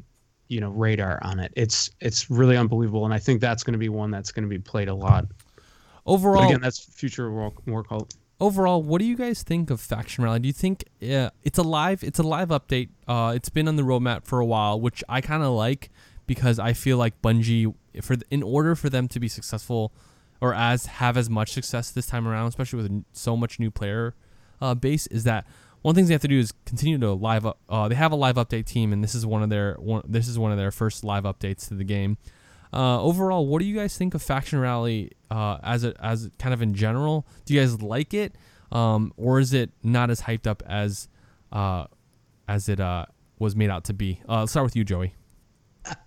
you 0.49 0.59
know, 0.59 0.69
radar 0.71 1.19
on 1.23 1.39
it. 1.39 1.53
It's 1.55 1.89
it's 2.01 2.29
really 2.29 2.57
unbelievable, 2.57 3.05
and 3.05 3.13
I 3.13 3.19
think 3.19 3.39
that's 3.39 3.63
going 3.63 3.73
to 3.73 3.79
be 3.79 3.89
one 3.89 4.11
that's 4.11 4.31
going 4.31 4.43
to 4.43 4.49
be 4.49 4.59
played 4.59 4.89
a 4.89 4.93
lot. 4.93 5.27
But 5.55 5.63
overall, 6.05 6.49
again, 6.49 6.61
that's 6.61 6.79
Future 6.79 7.31
War, 7.31 7.53
War 7.65 7.83
Cult. 7.83 8.15
overall, 8.41 8.81
what 8.81 8.99
do 8.99 9.05
you 9.05 9.15
guys 9.15 9.43
think 9.43 9.69
of 9.69 9.79
Faction 9.79 10.23
Rally? 10.23 10.39
Do 10.39 10.47
you 10.47 10.53
think 10.53 10.83
uh, 11.03 11.29
it's 11.43 11.59
a 11.59 11.63
live? 11.63 12.03
It's 12.03 12.19
a 12.19 12.23
live 12.23 12.49
update. 12.49 12.89
Uh, 13.07 13.33
it's 13.35 13.49
been 13.49 13.67
on 13.67 13.75
the 13.75 13.83
roadmap 13.83 14.25
for 14.25 14.39
a 14.39 14.45
while, 14.45 14.81
which 14.81 15.03
I 15.07 15.21
kind 15.21 15.43
of 15.43 15.51
like 15.51 15.89
because 16.25 16.59
I 16.59 16.73
feel 16.73 16.97
like 16.97 17.21
Bungie, 17.21 17.73
for 18.01 18.17
in 18.29 18.43
order 18.43 18.75
for 18.75 18.89
them 18.89 19.07
to 19.09 19.19
be 19.19 19.27
successful, 19.27 19.91
or 20.41 20.53
as 20.53 20.85
have 20.85 21.15
as 21.15 21.29
much 21.29 21.51
success 21.51 21.91
this 21.91 22.07
time 22.07 22.27
around, 22.27 22.47
especially 22.47 22.81
with 22.81 23.05
so 23.13 23.37
much 23.37 23.59
new 23.59 23.71
player 23.71 24.15
uh, 24.61 24.73
base, 24.73 25.05
is 25.07 25.23
that 25.25 25.45
one 25.81 25.91
of 25.91 25.95
the 25.95 25.99
things 25.99 26.09
they 26.09 26.13
have 26.13 26.21
to 26.21 26.27
do 26.27 26.39
is 26.39 26.53
continue 26.65 26.97
to 26.97 27.13
live. 27.13 27.45
Up, 27.45 27.59
uh, 27.69 27.87
they 27.87 27.95
have 27.95 28.11
a 28.11 28.15
live 28.15 28.35
update 28.35 28.65
team, 28.65 28.91
and 28.91 29.03
this 29.03 29.15
is 29.15 29.25
one 29.25 29.43
of 29.43 29.49
their 29.49 29.75
one. 29.75 30.03
This 30.07 30.27
is 30.27 30.37
one 30.37 30.51
of 30.51 30.57
their 30.57 30.71
first 30.71 31.03
live 31.03 31.23
updates 31.23 31.67
to 31.69 31.75
the 31.75 31.83
game. 31.83 32.17
Uh, 32.71 33.01
overall, 33.01 33.47
what 33.47 33.59
do 33.59 33.65
you 33.65 33.75
guys 33.75 33.97
think 33.97 34.13
of 34.13 34.21
Faction 34.21 34.59
Rally 34.59 35.11
uh, 35.31 35.57
as 35.63 35.83
a, 35.83 35.93
as 36.03 36.29
kind 36.37 36.53
of 36.53 36.61
in 36.61 36.75
general? 36.75 37.25
Do 37.45 37.53
you 37.53 37.61
guys 37.61 37.81
like 37.81 38.13
it, 38.13 38.35
um, 38.71 39.13
or 39.17 39.39
is 39.39 39.53
it 39.53 39.71
not 39.81 40.09
as 40.09 40.21
hyped 40.21 40.45
up 40.45 40.61
as 40.67 41.07
uh, 41.51 41.85
as 42.47 42.69
it 42.69 42.79
uh, 42.79 43.05
was 43.39 43.55
made 43.55 43.69
out 43.69 43.85
to 43.85 43.93
be? 43.93 44.21
Uh, 44.27 44.41
let's 44.41 44.51
start 44.51 44.65
with 44.65 44.75
you, 44.75 44.83
Joey. 44.83 45.13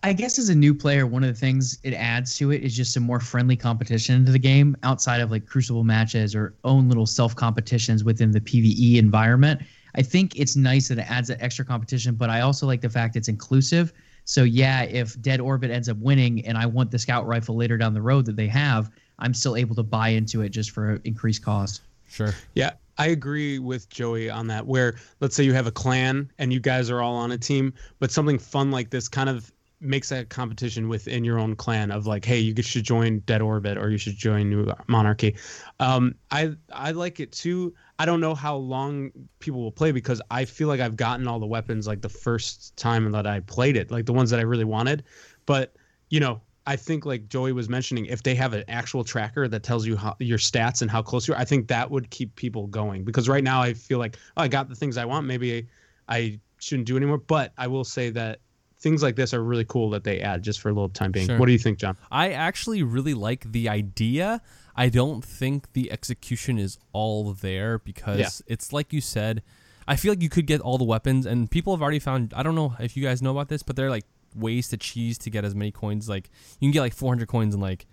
I 0.02 0.12
guess 0.12 0.38
as 0.38 0.48
a 0.48 0.54
new 0.54 0.74
player, 0.74 1.06
one 1.06 1.24
of 1.24 1.28
the 1.28 1.38
things 1.38 1.78
it 1.82 1.94
adds 1.94 2.36
to 2.36 2.52
it 2.52 2.62
is 2.62 2.76
just 2.76 2.92
some 2.92 3.02
more 3.02 3.20
friendly 3.20 3.56
competition 3.56 4.14
into 4.14 4.32
the 4.32 4.38
game 4.38 4.76
outside 4.82 5.20
of 5.20 5.30
like 5.30 5.46
crucible 5.46 5.84
matches 5.84 6.34
or 6.34 6.54
own 6.64 6.88
little 6.88 7.06
self 7.06 7.34
competitions 7.34 8.04
within 8.04 8.30
the 8.30 8.40
PVE 8.40 8.98
environment. 8.98 9.62
I 9.94 10.02
think 10.02 10.38
it's 10.38 10.56
nice 10.56 10.88
that 10.88 10.98
it 10.98 11.10
adds 11.10 11.28
that 11.28 11.42
extra 11.42 11.64
competition, 11.64 12.14
but 12.14 12.30
I 12.30 12.40
also 12.40 12.66
like 12.66 12.80
the 12.80 12.88
fact 12.88 13.16
it's 13.16 13.28
inclusive. 13.28 13.92
So 14.24 14.44
yeah, 14.44 14.84
if 14.84 15.20
Dead 15.20 15.40
Orbit 15.40 15.70
ends 15.70 15.88
up 15.88 15.96
winning 15.98 16.44
and 16.46 16.56
I 16.56 16.66
want 16.66 16.90
the 16.90 16.98
scout 16.98 17.26
rifle 17.26 17.56
later 17.56 17.76
down 17.76 17.92
the 17.92 18.02
road 18.02 18.26
that 18.26 18.36
they 18.36 18.48
have, 18.48 18.90
I'm 19.18 19.34
still 19.34 19.56
able 19.56 19.74
to 19.76 19.82
buy 19.82 20.08
into 20.08 20.42
it 20.42 20.50
just 20.50 20.70
for 20.70 21.00
increased 21.04 21.44
cost. 21.44 21.82
Sure. 22.08 22.34
Yeah, 22.54 22.72
I 22.98 23.08
agree 23.08 23.58
with 23.58 23.88
Joey 23.88 24.30
on 24.30 24.46
that. 24.48 24.66
Where 24.66 24.96
let's 25.20 25.34
say 25.34 25.44
you 25.44 25.54
have 25.54 25.66
a 25.66 25.72
clan 25.72 26.30
and 26.38 26.52
you 26.52 26.60
guys 26.60 26.90
are 26.90 27.00
all 27.00 27.16
on 27.16 27.32
a 27.32 27.38
team, 27.38 27.72
but 27.98 28.10
something 28.10 28.38
fun 28.38 28.70
like 28.70 28.90
this 28.90 29.08
kind 29.08 29.28
of 29.28 29.52
makes 29.82 30.08
that 30.10 30.28
competition 30.28 30.88
within 30.88 31.24
your 31.24 31.38
own 31.38 31.56
clan 31.56 31.90
of 31.90 32.06
like, 32.06 32.24
hey, 32.24 32.38
you 32.38 32.54
should 32.62 32.84
join 32.84 33.18
Dead 33.20 33.42
Orbit 33.42 33.76
or 33.76 33.90
you 33.90 33.98
should 33.98 34.16
join 34.16 34.48
New 34.48 34.72
Monarchy. 34.86 35.36
Um, 35.80 36.14
I 36.30 36.54
I 36.72 36.92
like 36.92 37.20
it 37.20 37.32
too. 37.32 37.74
I 37.98 38.06
don't 38.06 38.20
know 38.20 38.34
how 38.34 38.56
long 38.56 39.10
people 39.40 39.60
will 39.60 39.72
play 39.72 39.92
because 39.92 40.22
I 40.30 40.44
feel 40.44 40.68
like 40.68 40.80
I've 40.80 40.96
gotten 40.96 41.26
all 41.26 41.40
the 41.40 41.46
weapons 41.46 41.86
like 41.86 42.00
the 42.00 42.08
first 42.08 42.76
time 42.76 43.10
that 43.12 43.26
I 43.26 43.40
played 43.40 43.76
it, 43.76 43.90
like 43.90 44.06
the 44.06 44.12
ones 44.12 44.30
that 44.30 44.40
I 44.40 44.44
really 44.44 44.64
wanted. 44.64 45.04
But 45.46 45.74
you 46.08 46.20
know, 46.20 46.40
I 46.66 46.76
think 46.76 47.04
like 47.04 47.28
Joey 47.28 47.52
was 47.52 47.68
mentioning, 47.68 48.06
if 48.06 48.22
they 48.22 48.34
have 48.36 48.52
an 48.52 48.64
actual 48.68 49.02
tracker 49.02 49.48
that 49.48 49.62
tells 49.62 49.86
you 49.86 49.96
how 49.96 50.14
your 50.20 50.38
stats 50.38 50.80
and 50.80 50.90
how 50.90 51.02
close 51.02 51.26
you 51.26 51.34
are, 51.34 51.40
I 51.40 51.44
think 51.44 51.68
that 51.68 51.90
would 51.90 52.10
keep 52.10 52.34
people 52.36 52.68
going. 52.68 53.04
Because 53.04 53.28
right 53.28 53.42
now 53.42 53.60
I 53.60 53.74
feel 53.74 53.98
like 53.98 54.16
oh, 54.36 54.42
I 54.42 54.48
got 54.48 54.68
the 54.68 54.76
things 54.76 54.96
I 54.96 55.04
want. 55.04 55.26
Maybe 55.26 55.68
I, 56.08 56.16
I 56.16 56.40
shouldn't 56.58 56.86
do 56.86 56.96
anymore. 56.96 57.18
But 57.18 57.52
I 57.58 57.66
will 57.66 57.84
say 57.84 58.10
that 58.10 58.38
things 58.82 59.02
like 59.02 59.16
this 59.16 59.32
are 59.32 59.42
really 59.42 59.64
cool 59.64 59.90
that 59.90 60.04
they 60.04 60.20
add 60.20 60.42
just 60.42 60.60
for 60.60 60.68
a 60.68 60.72
little 60.72 60.88
time 60.88 61.12
being. 61.12 61.26
Sure. 61.28 61.38
What 61.38 61.46
do 61.46 61.52
you 61.52 61.58
think, 61.58 61.78
Jon? 61.78 61.96
I 62.10 62.32
actually 62.32 62.82
really 62.82 63.14
like 63.14 63.50
the 63.52 63.68
idea. 63.68 64.42
I 64.74 64.88
don't 64.88 65.24
think 65.24 65.72
the 65.72 65.90
execution 65.92 66.58
is 66.58 66.78
all 66.92 67.32
there 67.32 67.78
because 67.78 68.18
Yeah. 68.18 68.28
it's 68.52 68.72
like 68.72 68.92
you 68.92 69.00
said. 69.00 69.42
I 69.86 69.96
feel 69.96 70.12
like 70.12 70.22
you 70.22 70.28
could 70.28 70.46
get 70.46 70.60
all 70.60 70.78
the 70.78 70.84
weapons, 70.84 71.26
and 71.26 71.50
people 71.50 71.74
have 71.74 71.82
already 71.82 71.98
found. 71.98 72.32
I 72.36 72.42
don't 72.42 72.54
know 72.54 72.74
if 72.80 72.96
you 72.96 73.02
guys 73.02 73.20
know 73.22 73.30
about 73.32 73.48
this, 73.48 73.62
but 73.62 73.74
there 73.76 73.86
are 73.86 73.90
like 73.90 74.04
ways 74.34 74.68
to 74.68 74.76
cheese 74.76 75.18
to 75.18 75.30
get 75.30 75.44
as 75.44 75.54
many 75.54 75.70
coins. 75.72 76.08
Like 76.08 76.30
you 76.60 76.66
can 76.66 76.72
get 76.72 76.80
like 76.80 76.94
400 76.94 77.26
coins 77.28 77.54
in 77.54 77.60
like 77.60 77.86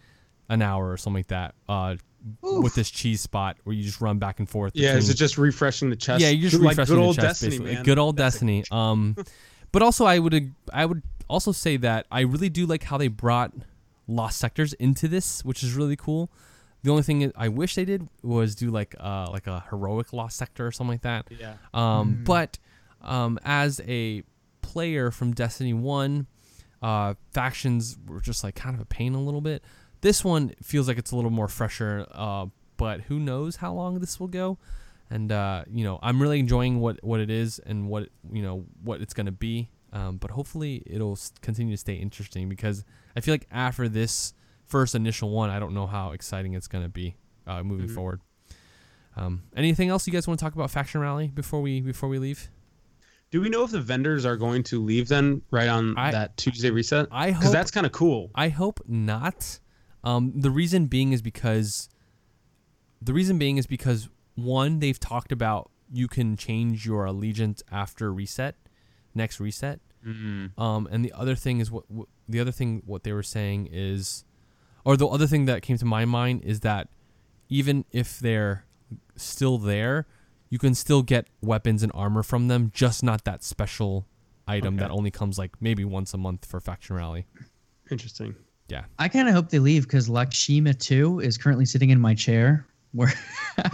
an 0.50 0.62
hour 0.62 0.90
or 0.92 0.98
something 0.98 1.20
like 1.20 1.28
that. 1.28 1.56
Uh, 1.68 1.96
with 2.42 2.76
this 2.76 2.90
cheese 2.92 3.22
spot 3.22 3.58
where 3.64 3.74
you 3.74 3.84
just 3.84 4.02
run 4.02 4.20
back 4.20 4.40
and 4.40 4.50
forth. 4.50 4.74
Yeah, 4.76 4.96
is 4.98 5.06
between- 5.06 5.12
it 5.12 5.18
just 5.18 5.38
refreshing 5.38 5.90
the 5.90 5.96
chest? 5.96 6.22
yeah, 6.22 6.30
you're 6.30 6.50
just 6.50 6.62
like 6.62 6.72
refreshing 6.78 6.96
good 6.96 7.02
the 7.02 7.06
old 7.06 7.16
chest, 7.16 7.26
Destiny, 7.28 7.50
basically. 7.52 7.74
man. 7.76 7.84
Good 7.84 7.98
old 8.00 8.18
That's 8.18 8.36
Destiny. 8.36 8.64
Um, 8.72 9.16
but 9.72 9.82
also 9.82 10.06
I 10.06 10.20
would 10.20 10.54
I 10.74 10.86
would 10.86 11.04
also 11.28 11.52
say 11.52 11.78
that 11.78 12.06
I 12.12 12.22
really 12.22 12.50
do 12.50 12.66
like 12.66 12.84
how 12.84 12.98
they 12.98 13.08
brought 13.08 13.54
lost 14.08 14.40
sectors 14.40 14.74
into 14.74 15.08
this, 15.08 15.44
which 15.46 15.64
is 15.64 15.74
really 15.74 15.96
cool. 15.96 16.30
The 16.82 16.92
only 16.92 17.04
thing 17.04 17.32
I 17.36 17.50
wish 17.50 17.76
they 17.76 17.86
did 17.86 18.08
was 18.24 18.56
do 18.56 18.72
like 18.72 18.96
uh 19.00 19.28
like 19.32 19.48
a 19.48 19.66
heroic 19.70 20.14
lost 20.14 20.38
sector 20.38 20.68
or 20.68 20.72
something 20.72 20.94
like 20.94 21.02
that. 21.02 21.28
Yeah. 21.30 21.54
Um, 21.74 22.24
but 22.26 22.58
um, 23.02 23.40
as 23.44 23.82
a 23.88 24.24
player 24.62 25.12
from 25.12 25.34
Destiny 25.34 25.74
One, 25.74 26.28
uh, 26.82 27.16
factions 27.34 27.98
were 28.08 28.22
just 28.22 28.44
like 28.44 28.56
kind 28.56 28.76
of 28.76 28.82
a 28.82 28.86
pain 28.86 29.14
a 29.14 29.22
little 29.22 29.42
bit. 29.42 29.64
This 30.02 30.24
one 30.24 30.54
feels 30.64 30.88
like 30.88 30.98
it's 30.98 31.12
a 31.12 31.16
little 31.16 31.32
more 31.32 31.48
fresher. 31.48 32.06
Uh, 32.12 32.48
but 32.78 33.02
who 33.02 33.20
knows 33.20 33.58
how 33.58 33.74
long 33.74 34.00
this 34.00 34.20
will 34.20 34.28
go? 34.30 34.58
And 35.12 35.32
uh, 35.32 35.64
you 35.72 35.84
know, 35.84 35.98
I'm 36.04 36.22
really 36.22 36.40
enjoying 36.40 36.80
what 36.80 37.04
what 37.04 37.20
it 37.20 37.30
is 37.32 37.60
and 37.60 37.88
what 37.90 38.10
you 38.32 38.42
know 38.44 38.66
what 38.84 39.02
it's 39.02 39.14
gonna 39.14 39.32
be. 39.32 39.70
Um, 39.92 40.18
but 40.18 40.30
hopefully 40.32 40.84
it'll 40.86 41.18
continue 41.42 41.74
to 41.74 41.78
stay 41.78 41.96
interesting 41.96 42.48
because 42.48 42.86
I 43.16 43.22
feel 43.22 43.34
like 43.34 43.48
after 43.52 43.90
this 43.90 44.34
first 44.68 44.94
initial 44.94 45.32
one, 45.32 45.50
I 45.50 45.58
don't 45.58 45.74
know 45.74 45.88
how 45.88 46.12
exciting 46.12 46.54
it's 46.54 46.68
gonna 46.68 46.90
be 46.90 47.16
uh, 47.48 47.64
moving 47.64 47.88
Mhm. 47.88 47.96
forward. 47.96 48.22
Um, 49.16 49.42
anything 49.56 49.90
else 49.90 50.06
you 50.06 50.14
guys 50.14 50.28
want 50.28 50.40
to 50.40 50.46
talk 50.46 50.54
about 50.54 50.70
Faction 50.70 51.02
Rally 51.02 51.28
before 51.30 51.62
we 51.62 51.82
before 51.82 52.08
we 52.08 52.20
leave? 52.20 52.50
Do 53.32 53.42
we 53.42 53.50
know 53.50 53.64
if 53.64 53.72
the 53.72 53.82
vendors 53.82 54.26
are 54.26 54.38
going 54.38 54.64
to 54.64 54.80
leave 54.84 55.08
then 55.08 55.42
right 55.52 55.68
on 55.70 55.98
I- 55.98 56.12
that 56.12 56.38
Tuesday 56.38 56.70
reset? 56.70 57.08
I 57.12 57.32
Because 57.32 57.52
that's 57.52 57.72
kind 57.72 57.86
of 57.86 57.92
cool. 57.92 58.30
I 58.36 58.50
hope 58.50 58.80
not. 58.88 59.60
Um, 60.04 60.34
the 60.36 60.50
reason 60.52 60.86
being 60.86 61.12
is 61.14 61.22
because 61.22 61.90
the 63.02 63.14
reason 63.14 63.38
being 63.38 63.58
is 63.58 63.68
because 63.68 64.08
one, 64.44 64.80
they've 64.80 65.00
talked 65.00 65.32
about 65.32 65.72
you 65.92 66.08
can 66.08 66.36
change 66.38 66.86
your 66.86 67.06
allegiance 67.06 67.64
after 67.72 68.14
reset, 68.14 68.56
next 69.16 69.40
reset. 69.40 69.80
Mm-hmm. 70.06 70.60
Um, 70.62 70.88
and 70.92 71.04
the 71.04 71.12
other 71.14 71.36
thing 71.36 71.60
is 71.60 71.72
what, 71.72 71.90
what 71.90 72.08
the 72.28 72.40
other 72.40 72.52
thing 72.52 72.84
what 72.86 73.04
they 73.04 73.12
were 73.12 73.24
saying 73.24 73.70
is, 73.72 74.24
or 74.86 74.96
the 74.96 75.08
other 75.08 75.28
thing 75.28 75.46
that 75.46 75.62
came 75.62 75.78
to 75.78 75.86
my 75.86 76.06
mind 76.06 76.44
is 76.44 76.62
that 76.62 76.88
even 77.50 77.86
if 77.92 78.20
they're 78.20 78.66
still 79.16 79.58
there, 79.58 80.08
you 80.50 80.58
can 80.58 80.74
still 80.74 81.02
get 81.02 81.28
weapons 81.42 81.84
and 81.84 81.92
armor 81.94 82.24
from 82.24 82.48
them, 82.48 82.72
just 82.74 83.04
not 83.04 83.24
that 83.26 83.44
special 83.44 84.08
item 84.48 84.76
Okay. 84.76 84.84
that 84.86 84.92
only 84.92 85.12
comes 85.12 85.38
like 85.38 85.52
maybe 85.62 85.84
once 85.86 86.14
a 86.14 86.18
month 86.18 86.46
for 86.46 86.60
faction 86.60 86.96
rally. 86.96 87.28
Interesting. 87.92 88.36
Yeah. 88.68 88.86
I 89.00 89.08
kind 89.08 89.28
of 89.28 89.34
hope 89.34 89.50
they 89.50 89.60
leave 89.60 89.84
because 89.84 90.10
Lakshmi 90.10 90.74
2 90.74 91.20
is 91.20 91.38
currently 91.38 91.66
sitting 91.66 91.90
in 91.90 92.00
my 92.00 92.14
chair. 92.14 92.66
Where 92.94 93.08
Who? 93.08 93.16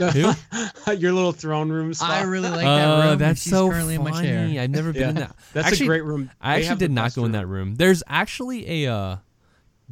Your 1.00 1.14
little 1.14 1.32
throne 1.32 1.70
room 1.70 1.94
spot. 1.94 2.10
I 2.12 2.22
really 2.24 2.50
like 2.50 2.62
that 2.62 2.88
Uh, 2.90 3.02
room. 3.02 3.12
and 3.14 3.22
that's 3.22 3.42
she's 3.42 3.52
so 3.52 3.70
currently 3.70 3.98
funny. 3.98 4.10
in 4.10 4.14
my 4.16 4.22
chair. 4.54 4.64
I've 4.64 4.70
never 4.70 4.92
been 4.94 5.02
Yeah. 5.02 5.10
in 5.10 5.16
that. 5.16 5.36
That's 5.54 5.68
actually, 5.68 5.86
a 5.86 5.90
great 5.90 6.04
room. 6.04 6.32
I 6.42 6.56
They 6.60 6.62
actually 6.68 6.80
did 6.80 6.92
not 6.92 7.04
best 7.06 7.16
go 7.16 7.26
in 7.26 7.32
that 7.34 7.48
room. 7.48 7.76
There's 7.76 8.04
actually 8.08 8.86
a 8.86 8.94
uh, 8.94 9.16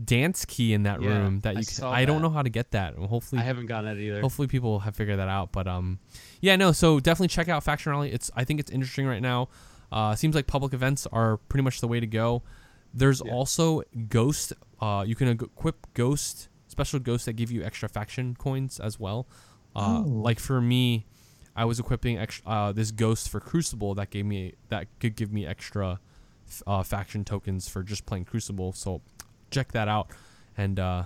dance 0.03 0.45
key 0.45 0.73
in 0.73 0.83
that 0.83 1.01
Yeah, 1.01 1.09
room 1.09 1.41
that 1.41 1.49
I 1.55 1.59
you. 1.59 1.65
Can, 1.65 1.73
saw 1.73 1.91
I 1.91 2.05
don't 2.05 2.21
know 2.21 2.29
how 2.29 2.41
to 2.41 2.49
get 2.49 2.71
that. 2.71 2.95
Hopefully, 2.95 3.41
I 3.41 3.45
haven't 3.45 3.67
gotten 3.67 3.89
it 3.97 4.01
either. 4.01 4.21
hopefully 4.21 4.47
people 4.47 4.79
have 4.79 4.95
figured 4.95 5.19
that 5.19 5.27
out. 5.29 5.51
But 5.51 5.67
um, 5.67 5.99
yeah, 6.41 6.55
no. 6.55 6.71
So 6.71 6.99
definitely 6.99 7.27
check 7.29 7.49
out 7.49 7.63
Faction 7.63 7.91
Rally. 7.91 8.11
It's 8.11 8.31
I 8.35 8.43
think 8.43 8.59
it's 8.59 8.71
interesting 8.71 9.05
right 9.05 9.21
now. 9.21 9.49
Uh, 9.91 10.15
seems 10.15 10.33
like 10.35 10.47
public 10.47 10.73
events 10.73 11.05
are 11.11 11.37
pretty 11.37 11.63
much 11.63 11.79
the 11.81 11.87
way 11.87 11.99
to 11.99 12.07
go. 12.07 12.41
There's 12.93 13.21
Yeah. 13.23 13.31
also 13.31 13.83
Ghost. 14.09 14.53
Uh, 14.81 15.03
you 15.07 15.15
can 15.15 15.27
equip 15.27 15.87
Ghost 15.93 16.49
special 16.67 16.97
ghosts 16.99 17.25
that 17.25 17.33
give 17.33 17.51
you 17.51 17.63
extra 17.63 17.87
faction 17.87 18.35
coins 18.35 18.79
as 18.79 18.99
well. 18.99 19.27
Uh, 19.75 20.03
Oh. 20.05 20.09
Like 20.09 20.39
for 20.39 20.61
me, 20.61 21.05
I 21.55 21.65
was 21.65 21.79
equipping 21.79 22.17
ex- 22.17 22.41
uh, 22.45 22.71
this 22.71 22.91
Ghost 22.91 23.29
for 23.29 23.39
Crucible 23.39 23.93
that 23.95 24.09
gave 24.09 24.25
me 24.25 24.53
that 24.69 24.87
could 24.99 25.15
give 25.15 25.31
me 25.31 25.45
extra 25.45 25.99
f- 26.47 26.63
uh, 26.65 26.83
faction 26.83 27.23
tokens 27.23 27.67
for 27.69 27.83
just 27.83 28.05
playing 28.05 28.25
Crucible. 28.25 28.73
So 28.73 29.01
check 29.51 29.71
that 29.73 29.87
out. 29.87 30.07
And 30.57 30.79
uh, 30.79 31.03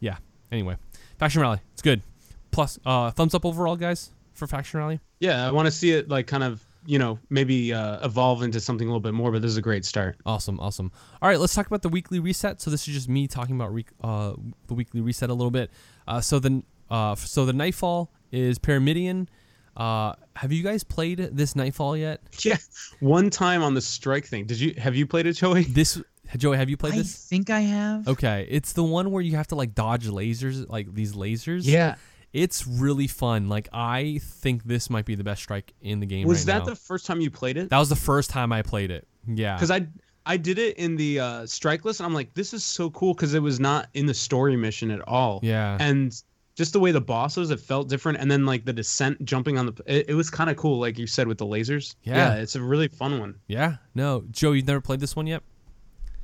yeah. 0.00 0.16
Anyway, 0.50 0.76
Faction 1.18 1.40
Rally, 1.40 1.60
it's 1.72 1.80
good. 1.82 2.02
Plus, 2.50 2.78
uh, 2.84 3.10
thumbs 3.12 3.34
up 3.34 3.46
overall, 3.46 3.76
guys, 3.76 4.10
for 4.34 4.46
Faction 4.46 4.80
Rally. 4.80 5.00
Yeah, 5.20 5.48
I 5.48 5.50
want 5.50 5.64
to 5.66 5.72
see 5.72 5.92
it 5.92 6.10
like 6.10 6.26
kind 6.26 6.42
of 6.44 6.62
you 6.84 6.98
know 6.98 7.18
maybe 7.30 7.72
uh, 7.72 8.04
evolve 8.04 8.42
into 8.42 8.60
something 8.60 8.86
a 8.86 8.90
little 8.90 9.00
bit 9.00 9.14
more. 9.14 9.30
But 9.32 9.40
this 9.40 9.50
is 9.50 9.56
a 9.56 9.62
great 9.62 9.84
start. 9.86 10.18
Awesome, 10.26 10.60
awesome. 10.60 10.92
All 11.22 11.28
right, 11.30 11.40
let's 11.40 11.54
talk 11.54 11.66
about 11.66 11.80
the 11.80 11.88
weekly 11.88 12.18
reset. 12.18 12.60
So 12.60 12.70
this 12.70 12.86
is 12.86 12.92
just 12.94 13.08
me 13.08 13.26
talking 13.26 13.54
about 13.56 13.72
re- 13.72 13.86
uh, 14.02 14.34
the 14.66 14.74
weekly 14.74 15.00
reset 15.00 15.30
a 15.30 15.34
little 15.34 15.50
bit. 15.50 15.70
Uh, 16.06 16.20
so 16.20 16.38
the 16.38 16.62
uh, 16.90 17.14
so 17.14 17.44
the 17.46 17.52
Nightfall 17.52 18.10
is 18.30 18.58
Pyramidion. 18.58 19.28
Uh, 19.76 20.12
have 20.36 20.52
you 20.52 20.62
guys 20.62 20.84
played 20.84 21.18
this 21.18 21.56
Nightfall 21.56 21.96
yet? 21.96 22.20
Yeah, 22.44 22.56
one 23.00 23.30
time 23.30 23.62
on 23.62 23.74
the 23.74 23.80
strike 23.80 24.26
thing. 24.26 24.46
Did 24.46 24.60
you 24.60 24.74
have 24.78 24.94
you 24.94 25.06
played 25.06 25.26
it, 25.26 25.34
Joey? 25.34 25.64
This 25.68 26.00
Joey, 26.36 26.56
have 26.56 26.70
you 26.70 26.76
played 26.76 26.94
I 26.94 26.98
this? 26.98 27.26
I 27.26 27.28
think 27.28 27.50
I 27.50 27.60
have. 27.60 28.08
Okay, 28.08 28.46
it's 28.50 28.72
the 28.72 28.82
one 28.82 29.10
where 29.10 29.22
you 29.22 29.36
have 29.36 29.48
to 29.48 29.54
like 29.54 29.74
dodge 29.74 30.06
lasers, 30.06 30.68
like 30.68 30.94
these 30.94 31.12
lasers. 31.14 31.62
Yeah. 31.64 31.96
it's 32.32 32.66
really 32.66 33.06
fun. 33.06 33.48
Like 33.48 33.68
I 33.72 34.20
think 34.22 34.64
this 34.64 34.88
might 34.90 35.04
be 35.04 35.14
the 35.14 35.24
best 35.24 35.42
strike 35.42 35.72
in 35.82 36.00
the 36.00 36.06
game. 36.06 36.26
Was 36.26 36.40
right 36.46 36.54
that 36.54 36.58
now. 36.60 36.70
the 36.70 36.76
first 36.76 37.06
time 37.06 37.20
you 37.20 37.30
played 37.30 37.56
it? 37.58 37.70
That 37.70 37.78
was 37.78 37.88
the 37.90 37.96
first 37.96 38.30
time 38.30 38.52
I 38.52 38.62
played 38.62 38.90
it. 38.90 39.06
Yeah. 39.26 39.54
Because 39.56 39.70
I 39.70 39.86
I 40.24 40.36
did 40.36 40.58
it 40.58 40.76
in 40.78 40.96
the 40.96 41.20
uh, 41.20 41.46
strike 41.46 41.84
list, 41.84 42.00
and 42.00 42.06
I'm 42.06 42.14
like, 42.14 42.32
this 42.34 42.52
is 42.54 42.62
so 42.64 42.90
cool 42.90 43.12
because 43.14 43.34
it 43.34 43.42
was 43.42 43.58
not 43.60 43.88
in 43.94 44.06
the 44.06 44.14
story 44.14 44.56
mission 44.56 44.90
at 44.90 45.00
all. 45.08 45.40
Yeah. 45.42 45.76
And 45.80 46.20
just 46.54 46.72
the 46.72 46.80
way 46.80 46.92
the 46.92 47.00
boss 47.00 47.36
was, 47.36 47.50
it 47.50 47.60
felt 47.60 47.88
different. 47.88 48.18
And 48.18 48.30
then 48.30 48.44
like 48.44 48.64
the 48.64 48.72
descent, 48.72 49.24
jumping 49.24 49.58
on 49.58 49.66
the, 49.66 49.82
it, 49.86 50.10
it 50.10 50.14
was 50.14 50.28
kind 50.30 50.50
of 50.50 50.56
cool, 50.56 50.78
like 50.78 50.98
you 50.98 51.06
said 51.06 51.26
with 51.26 51.38
the 51.38 51.46
lasers. 51.46 51.94
Yeah. 52.02 52.34
it's 52.34 52.56
a 52.56 52.62
really 52.62 52.88
fun 52.88 53.18
one. 53.18 53.36
yeah. 53.46 53.76
No, 53.94 54.24
Joe, 54.30 54.52
you've 54.52 54.66
never 54.66 54.80
played 54.80 55.00
this 55.00 55.16
one 55.16 55.26
yet. 55.26 55.42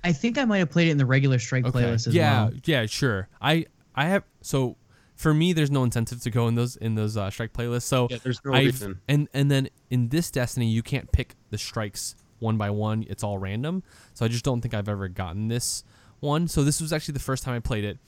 I 0.04 0.12
think 0.12 0.38
I 0.38 0.44
might 0.44 0.58
have 0.58 0.70
played 0.70 0.88
it 0.88 0.92
in 0.92 0.96
the 0.98 1.06
regular 1.06 1.38
strike 1.38 1.64
playlist 1.64 2.06
as 2.06 2.14
yeah, 2.14 2.44
well. 2.44 2.52
yeah, 2.64 2.86
sure. 2.86 3.28
I 3.42 3.66
I 3.96 4.06
have 4.06 4.22
so 4.42 4.76
for 5.16 5.34
me, 5.34 5.52
there's 5.52 5.72
no 5.72 5.82
incentive 5.82 6.22
to 6.22 6.30
go 6.30 6.46
in 6.46 6.54
those 6.54 6.76
in 6.76 6.94
those 6.94 7.16
uh, 7.16 7.28
strike 7.30 7.52
playlists. 7.52 7.82
So 7.82 8.06
Yeah, 8.08 8.18
there's 8.22 8.40
no 8.44 8.52
I've 8.54 8.66
reason. 8.66 9.00
and 9.08 9.28
and 9.34 9.50
then 9.50 9.68
in 9.90 10.08
this 10.10 10.30
Destiny, 10.30 10.66
you 10.68 10.82
can't 10.82 11.10
pick 11.10 11.34
the 11.50 11.58
strikes 11.58 12.14
one 12.38 12.56
by 12.56 12.70
one. 12.70 13.04
It's 13.08 13.24
all 13.24 13.38
random. 13.38 13.82
So 14.14 14.24
I 14.24 14.28
just 14.28 14.44
don't 14.44 14.60
think 14.60 14.72
I've 14.72 14.88
ever 14.88 15.08
gotten 15.08 15.48
this 15.48 15.82
one. 16.20 16.46
So 16.46 16.62
this 16.62 16.80
was 16.80 16.92
actually 16.92 17.14
the 17.14 17.20
first 17.20 17.42
time 17.42 17.56
I 17.56 17.58
played 17.60 17.84
it. 17.84 17.98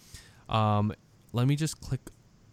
Um, 0.49 0.93
let 1.33 1.47
me 1.47 1.57
just 1.57 1.81
click 1.81 2.01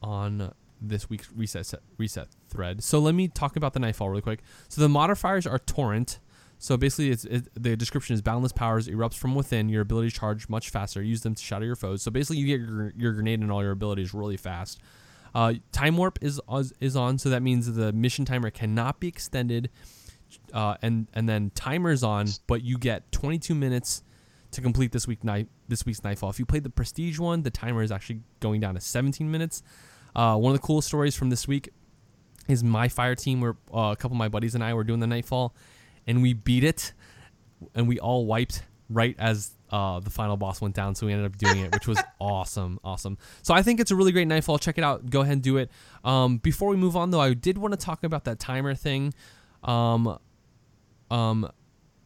on 0.02 0.54
this 0.82 1.10
week's 1.10 1.32
reset 1.32 1.66
set, 1.66 1.80
reset 1.98 2.28
thread. 2.50 2.84
So 2.84 3.00
let 3.00 3.16
me 3.16 3.28
talk 3.28 3.56
about 3.56 3.74
the 3.74 3.80
Nightfall 3.80 4.10
really 4.10 4.22
quick. 4.22 4.42
So 4.70 4.82
the 4.82 4.90
modifiers 4.90 5.48
are 5.48 5.60
torrent. 5.60 6.20
So 6.60 6.76
basically, 6.76 7.12
it's 7.12 7.26
it, 7.26 7.50
the 7.56 7.76
description 7.76 8.16
is 8.16 8.22
boundless 8.22 8.52
powers 8.52 8.88
erupts 8.88 9.16
from 9.16 9.36
within. 9.36 9.70
Your 9.70 9.82
ability 9.82 10.10
to 10.10 10.16
charge 10.16 10.50
much 10.50 10.70
faster. 10.70 11.02
Use 11.02 11.22
them 11.22 11.36
to 11.36 11.44
shatter 11.44 11.66
your 11.66 11.76
foes. 11.76 12.02
So 12.02 12.10
basically, 12.10 12.38
you 12.38 12.48
get 12.48 12.68
your, 12.68 12.94
your 12.98 13.14
grenade 13.14 13.42
and 13.42 13.52
all 13.52 13.62
your 13.62 13.72
abilities 13.72 14.14
really 14.14 14.38
fast. 14.38 14.80
Uh, 15.36 15.54
time 15.72 15.98
warp 15.98 16.18
is 16.22 16.42
is 16.80 16.96
on, 16.96 17.20
so 17.20 17.30
that 17.30 17.44
means 17.44 17.72
the 17.72 17.94
mission 17.94 18.26
timer 18.26 18.50
cannot 18.50 19.00
be 19.00 19.08
extended. 19.08 19.70
Uh, 20.52 20.76
and 20.82 21.08
and 21.14 21.30
then 21.30 21.52
timer's 21.54 22.04
on, 22.04 22.28
but 22.48 22.64
you 22.64 22.78
get 22.78 23.12
22 23.12 23.54
minutes 23.54 24.02
to 24.52 24.62
complete 24.62 24.92
this 24.92 25.08
week 25.08 25.24
night 25.24 25.48
this 25.68 25.86
week's 25.86 26.04
nightfall. 26.04 26.30
If 26.30 26.40
you 26.40 26.46
played 26.46 26.64
the 26.64 26.70
prestige 26.70 27.20
one, 27.20 27.44
the 27.44 27.52
timer 27.52 27.84
is 27.84 27.92
actually 27.92 28.22
going 28.40 28.62
down 28.62 28.76
to 28.76 28.82
17 28.82 29.30
minutes. 29.30 29.64
Uh, 30.16 30.36
one 30.38 30.54
of 30.54 30.60
the 30.60 30.66
coolest 30.66 30.88
stories 30.88 31.16
from 31.16 31.30
this 31.30 31.48
week 31.48 31.70
is 32.48 32.64
my 32.64 32.88
fire 32.88 33.16
team 33.16 33.42
where 33.42 33.58
uh, 33.74 33.92
a 33.92 33.96
couple 33.96 34.16
of 34.16 34.20
my 34.20 34.30
buddies 34.30 34.56
and 34.56 34.64
I 34.64 34.74
were 34.74 34.84
doing 34.84 35.00
the 35.00 35.08
nightfall, 35.08 35.54
and 36.06 36.22
we 36.22 36.34
beat 36.34 36.64
it, 36.64 36.94
and 37.76 37.88
we 37.88 38.00
all 38.00 38.26
wiped 38.26 38.64
right 38.90 39.16
as 39.20 39.52
uh, 39.70 40.00
the 40.00 40.10
final 40.10 40.38
boss 40.38 40.62
went 40.62 40.76
down. 40.76 40.96
So 40.96 41.06
we 41.08 41.14
ended 41.14 41.26
up 41.26 41.38
doing 41.38 41.60
it, 41.60 41.74
which 41.74 41.88
was 41.88 42.00
awesome, 42.20 42.80
awesome. 42.84 43.18
So 43.42 43.54
I 43.54 43.62
think 43.62 43.80
it's 43.80 43.92
a 43.92 43.96
really 43.96 44.12
great 44.12 44.28
nightfall. 44.28 44.58
Check 44.58 44.78
it 44.78 44.84
out. 44.84 45.10
Go 45.10 45.22
ahead 45.22 45.34
and 45.34 45.42
do 45.42 45.58
it. 45.58 45.70
Um, 46.04 46.38
before 46.38 46.70
we 46.70 46.78
move 46.78 46.96
on, 46.96 47.12
though, 47.12 47.20
I 47.20 47.34
did 47.34 47.58
want 47.58 47.74
to 47.74 47.78
talk 47.78 48.04
about 48.04 48.24
that 48.26 48.40
timer 48.40 48.74
thing. 48.76 49.14
Um, 49.64 50.18
um, 51.12 51.50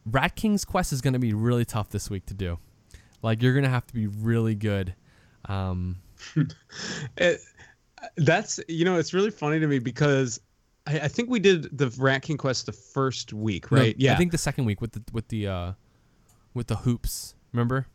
Rat 0.06 0.36
King's 0.36 0.64
quest 0.64 0.92
is 0.92 1.00
going 1.00 1.12
to 1.12 1.18
be 1.18 1.32
really 1.32 1.64
tough 1.64 1.90
this 1.90 2.10
week 2.10 2.26
to 2.26 2.34
do. 2.34 2.58
Like 3.22 3.42
you're 3.42 3.52
going 3.52 3.64
to 3.64 3.70
have 3.70 3.86
to 3.86 3.94
be 3.94 4.06
really 4.06 4.54
good. 4.54 4.94
Um, 5.46 5.96
It, 7.16 7.40
that's 8.16 8.58
you 8.68 8.84
know 8.84 8.96
it's 8.96 9.14
really 9.14 9.30
funny 9.30 9.60
to 9.60 9.66
me 9.66 9.78
because 9.78 10.40
I, 10.86 11.00
I 11.00 11.08
think 11.08 11.30
we 11.30 11.38
did 11.38 11.76
the 11.76 11.88
Rat 11.98 12.22
King 12.22 12.36
quest 12.36 12.66
the 12.66 12.72
first 12.72 13.32
week, 13.32 13.70
no, 13.70 13.78
right? 13.78 13.94
yeah. 13.98 14.14
I 14.14 14.16
think 14.16 14.32
the 14.32 14.38
second 14.38 14.64
week 14.64 14.80
with 14.80 14.92
the 14.92 15.02
with 15.12 15.28
the 15.28 15.46
uh, 15.46 15.72
with 16.54 16.66
the 16.66 16.76
hoops. 16.76 17.34
Remember? 17.52 17.86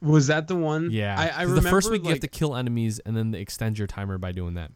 was 0.00 0.26
that 0.26 0.46
the 0.46 0.54
one? 0.56 0.90
Yeah. 0.90 1.16
I, 1.18 1.28
I 1.28 1.42
remember 1.42 1.62
the 1.62 1.70
first 1.70 1.90
week 1.90 2.04
you 2.04 2.10
have 2.10 2.20
to 2.20 2.28
kill 2.28 2.54
enemies 2.54 2.98
and 3.00 3.16
then 3.16 3.34
extend 3.34 3.78
your 3.78 3.86
timer 3.86 4.18
by 4.18 4.32
doing 4.32 4.54
that. 4.54 4.70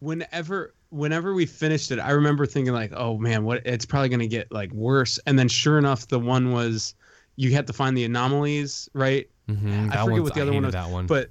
whenever 0.00 0.74
whenever 0.90 1.34
we 1.34 1.46
finished 1.46 1.90
it, 1.90 1.98
I 1.98 2.10
remember 2.10 2.46
thinking 2.46 2.74
like, 2.74 2.92
oh 2.94 3.16
man, 3.16 3.44
what 3.44 3.62
it's 3.64 3.86
probably 3.86 4.08
gonna 4.08 4.26
get 4.26 4.52
like 4.52 4.72
worse. 4.72 5.18
And 5.26 5.38
then 5.38 5.48
sure 5.48 5.78
enough, 5.78 6.08
the 6.08 6.18
one 6.18 6.52
was 6.52 6.94
you 7.36 7.52
had 7.52 7.66
to 7.68 7.72
find 7.72 7.96
the 7.96 8.04
anomalies, 8.04 8.88
right? 8.92 9.28
Mm-hmm. 9.48 9.90
I 9.92 10.04
forget 10.04 10.22
what 10.22 10.34
the 10.34 10.42
other 10.42 10.52
one 10.52 10.64
was, 10.64 10.74
That 10.74 10.90
one. 10.90 11.06
But 11.06 11.30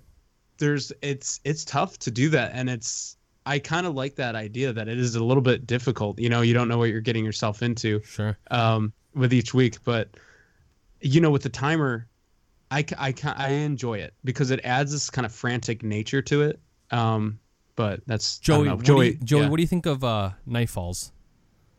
there's 0.58 0.92
it's 1.02 1.40
it's 1.44 1.64
tough 1.66 2.00
to 2.00 2.12
do 2.12 2.30
that, 2.30 2.52
and 2.54 2.70
it's 2.70 3.18
I 3.46 3.60
kind 3.60 3.86
of 3.86 3.96
like 3.96 4.16
that 4.16 4.36
idea 4.36 4.74
that 4.74 4.88
it 4.88 5.00
is 5.00 5.16
a 5.16 5.24
little 5.24 5.42
bit 5.42 5.66
difficult. 5.66 6.20
You 6.20 6.30
know, 6.30 6.42
you 6.42 6.54
don't 6.54 6.68
know 6.68 6.78
what 6.78 6.90
you're 6.90 7.02
getting 7.02 7.26
yourself 7.26 7.62
into 7.62 8.02
sure. 8.04 8.38
um, 8.52 8.94
with 9.14 9.34
each 9.34 9.54
week, 9.54 9.84
but 9.84 10.10
you 11.02 11.22
know, 11.22 11.32
with 11.32 11.44
the 11.44 11.50
timer, 11.50 12.08
I 12.72 12.86
I 12.98 13.14
I 13.24 13.50
enjoy 13.50 14.00
it 14.00 14.14
because 14.24 14.52
it 14.52 14.60
adds 14.64 14.92
this 14.92 15.10
kind 15.10 15.26
of 15.26 15.32
frantic 15.32 15.84
nature 15.84 16.22
to 16.24 16.44
it. 16.44 16.60
Um, 16.92 17.40
but 17.80 18.02
that's 18.06 18.42
I 18.44 18.52
don't 18.52 18.66
Joey, 18.66 18.68
what 18.68 18.84
do 18.84 18.92
you, 18.92 19.14
Joey, 19.14 19.20
Joey, 19.24 19.40
yeah. 19.40 19.48
what 19.48 19.56
do 19.56 19.64
you 19.64 19.68
think 19.68 19.86
of 19.86 20.04
uh, 20.04 20.32
Nightfalls? 20.46 21.12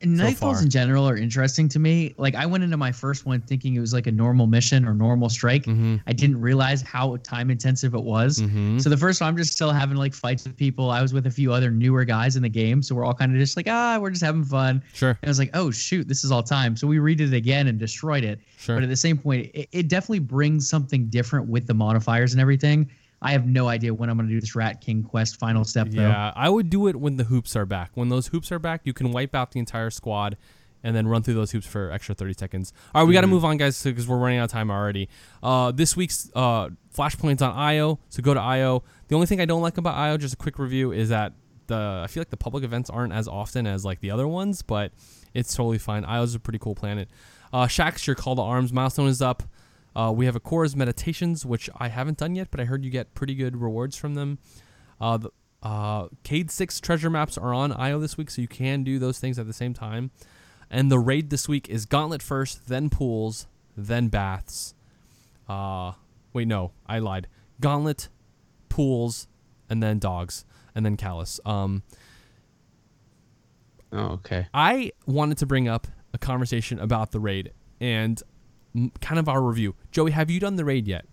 And 0.00 0.16
so 0.16 0.24
Nightfalls 0.24 0.62
in 0.62 0.70
general 0.70 1.06
are 1.06 1.18
interesting 1.18 1.68
to 1.68 1.78
me. 1.78 2.14
Like 2.16 2.34
I 2.34 2.46
went 2.46 2.64
into 2.64 2.78
my 2.78 2.90
first 2.90 3.26
one 3.26 3.42
thinking 3.42 3.74
it 3.74 3.80
was 3.80 3.92
like 3.92 4.06
a 4.06 4.10
normal 4.10 4.46
mission 4.46 4.86
or 4.86 4.94
normal 4.94 5.28
strike. 5.28 5.64
Mm-hmm. 5.64 5.96
I 6.06 6.14
didn't 6.14 6.40
realize 6.40 6.80
how 6.80 7.18
time 7.18 7.50
intensive 7.50 7.92
it 7.92 8.02
was. 8.02 8.38
Mm-hmm. 8.38 8.78
So 8.78 8.88
the 8.88 8.96
first 8.96 9.20
one, 9.20 9.28
I'm 9.28 9.36
just 9.36 9.52
still 9.52 9.72
having 9.72 9.98
like 9.98 10.14
fights 10.14 10.44
with 10.44 10.56
people. 10.56 10.90
I 10.90 11.02
was 11.02 11.12
with 11.12 11.26
a 11.26 11.30
few 11.30 11.52
other 11.52 11.70
newer 11.70 12.06
guys 12.06 12.34
in 12.34 12.42
the 12.42 12.48
game, 12.48 12.82
so 12.82 12.94
we're 12.94 13.04
all 13.04 13.12
kind 13.12 13.30
of 13.30 13.38
just 13.38 13.58
like, 13.58 13.68
ah, 13.68 13.98
we're 14.00 14.08
just 14.08 14.24
having 14.24 14.42
fun. 14.42 14.82
Sure. 14.94 15.10
And 15.10 15.18
I 15.24 15.28
was 15.28 15.38
like, 15.38 15.50
oh 15.52 15.70
shoot, 15.70 16.08
this 16.08 16.24
is 16.24 16.32
all 16.32 16.42
time. 16.42 16.78
So 16.78 16.86
we 16.86 16.96
redid 16.96 17.20
it 17.28 17.34
again 17.34 17.66
and 17.66 17.78
destroyed 17.78 18.24
it. 18.24 18.40
Sure. 18.56 18.76
But 18.76 18.84
at 18.84 18.88
the 18.88 18.96
same 18.96 19.18
point, 19.18 19.50
it, 19.52 19.68
it 19.70 19.88
definitely 19.88 20.20
brings 20.20 20.66
something 20.66 21.08
different 21.10 21.46
with 21.46 21.66
the 21.66 21.74
modifiers 21.74 22.32
and 22.32 22.40
everything. 22.40 22.90
I 23.22 23.32
have 23.32 23.46
no 23.46 23.68
idea 23.68 23.92
when 23.92 24.08
I'm 24.08 24.16
going 24.16 24.28
to 24.28 24.34
do 24.34 24.40
this 24.40 24.54
Rat 24.56 24.80
King 24.80 25.02
quest 25.02 25.36
final 25.38 25.64
step 25.64 25.88
though. 25.90 26.02
Yeah, 26.08 26.32
I 26.34 26.48
would 26.48 26.70
do 26.70 26.86
it 26.88 26.96
when 26.96 27.16
the 27.16 27.24
hoops 27.24 27.54
are 27.56 27.66
back. 27.66 27.90
When 27.94 28.08
those 28.08 28.28
hoops 28.28 28.50
are 28.50 28.58
back, 28.58 28.80
you 28.84 28.92
can 28.94 29.12
wipe 29.12 29.34
out 29.34 29.50
the 29.52 29.58
entire 29.58 29.90
squad 29.90 30.36
and 30.82 30.96
then 30.96 31.06
run 31.06 31.22
through 31.22 31.34
those 31.34 31.50
hoops 31.50 31.66
for 31.66 31.90
extra 31.90 32.14
30 32.14 32.32
seconds. 32.38 32.72
All 32.94 33.02
right, 33.02 33.06
we 33.08 33.12
got 33.12 33.20
to 33.20 33.26
Mm-hmm. 33.26 33.34
move 33.34 33.44
on, 33.44 33.58
guys, 33.58 33.82
because 33.82 34.08
we're 34.08 34.16
running 34.16 34.38
out 34.38 34.44
of 34.44 34.50
time 34.50 34.70
already. 34.70 35.10
Uh, 35.42 35.70
this 35.72 35.94
week's 35.94 36.30
uh, 36.34 36.70
Flashpoint's 36.96 37.42
on 37.42 37.54
IO, 37.54 37.98
so 38.08 38.22
go 38.22 38.32
to 38.32 38.40
IO. 38.40 38.82
The 39.08 39.14
only 39.14 39.26
thing 39.26 39.42
I 39.42 39.44
don't 39.44 39.60
like 39.60 39.76
about 39.76 39.96
IO, 39.96 40.16
just 40.16 40.32
a 40.34 40.36
quick 40.38 40.58
review, 40.58 40.90
is 40.92 41.10
that 41.10 41.34
the 41.66 42.00
I 42.02 42.06
feel 42.06 42.22
like 42.22 42.30
the 42.30 42.38
public 42.38 42.64
events 42.64 42.88
aren't 42.88 43.12
as 43.12 43.28
often 43.28 43.66
as 43.66 43.84
like 43.84 44.00
the 44.00 44.10
other 44.10 44.26
ones, 44.26 44.62
but 44.62 44.92
it's 45.34 45.54
totally 45.54 45.76
fine. 45.78 46.06
Io's 46.06 46.34
a 46.34 46.40
pretty 46.40 46.58
cool 46.58 46.74
planet. 46.74 47.08
Uh, 47.52 47.66
Shaxx, 47.66 48.06
your 48.06 48.16
call 48.16 48.34
to 48.36 48.42
arms 48.42 48.72
milestone 48.72 49.08
is 49.08 49.20
up. 49.20 49.42
Uh, 50.00 50.10
we 50.10 50.24
have 50.24 50.34
Ikora's 50.34 50.74
meditations, 50.74 51.44
which 51.44 51.68
I 51.76 51.88
haven't 51.88 52.16
done 52.16 52.34
yet, 52.34 52.48
but 52.50 52.58
I 52.58 52.64
heard 52.64 52.84
you 52.84 52.90
get 52.90 53.14
pretty 53.14 53.34
good 53.34 53.60
rewards 53.60 53.96
from 53.96 54.14
them. 54.14 54.38
Uh, 54.98 55.18
the, 55.18 55.30
uh, 55.62 56.08
Cayde 56.22 56.50
six 56.50 56.80
treasure 56.80 57.10
maps 57.10 57.36
are 57.36 57.52
on 57.52 57.70
IO 57.72 58.00
this 58.00 58.16
week, 58.16 58.30
so 58.30 58.40
you 58.40 58.48
can 58.48 58.82
do 58.82 58.98
those 58.98 59.18
things 59.18 59.38
at 59.38 59.46
the 59.46 59.52
same 59.52 59.74
time. 59.74 60.10
And 60.70 60.90
the 60.90 60.98
raid 60.98 61.28
this 61.28 61.48
week 61.48 61.68
is 61.68 61.84
Gauntlet 61.84 62.22
first, 62.22 62.66
then 62.68 62.88
pools, 62.88 63.46
then 63.76 64.08
baths. 64.08 64.74
Uh, 65.46 65.92
wait, 66.32 66.48
no, 66.48 66.72
I 66.86 66.98
lied. 66.98 67.28
Gauntlet, 67.60 68.08
pools, 68.70 69.28
and 69.68 69.82
then 69.82 69.98
dogs, 69.98 70.46
and 70.74 70.86
then 70.86 70.96
Calus. 70.96 71.40
Um, 71.46 71.82
Oh, 73.92 74.12
okay. 74.12 74.46
I 74.54 74.92
wanted 75.04 75.36
to 75.38 75.46
bring 75.46 75.66
up 75.68 75.88
a 76.14 76.18
conversation 76.18 76.78
about 76.78 77.10
the 77.10 77.18
raid 77.18 77.52
and 77.80 78.22
kind 79.00 79.18
of 79.18 79.28
our 79.28 79.42
review. 79.42 79.74
Joey, 79.90 80.10
have 80.12 80.30
you 80.30 80.40
done 80.40 80.56
the 80.56 80.64
raid 80.64 80.86
yet? 80.86 81.04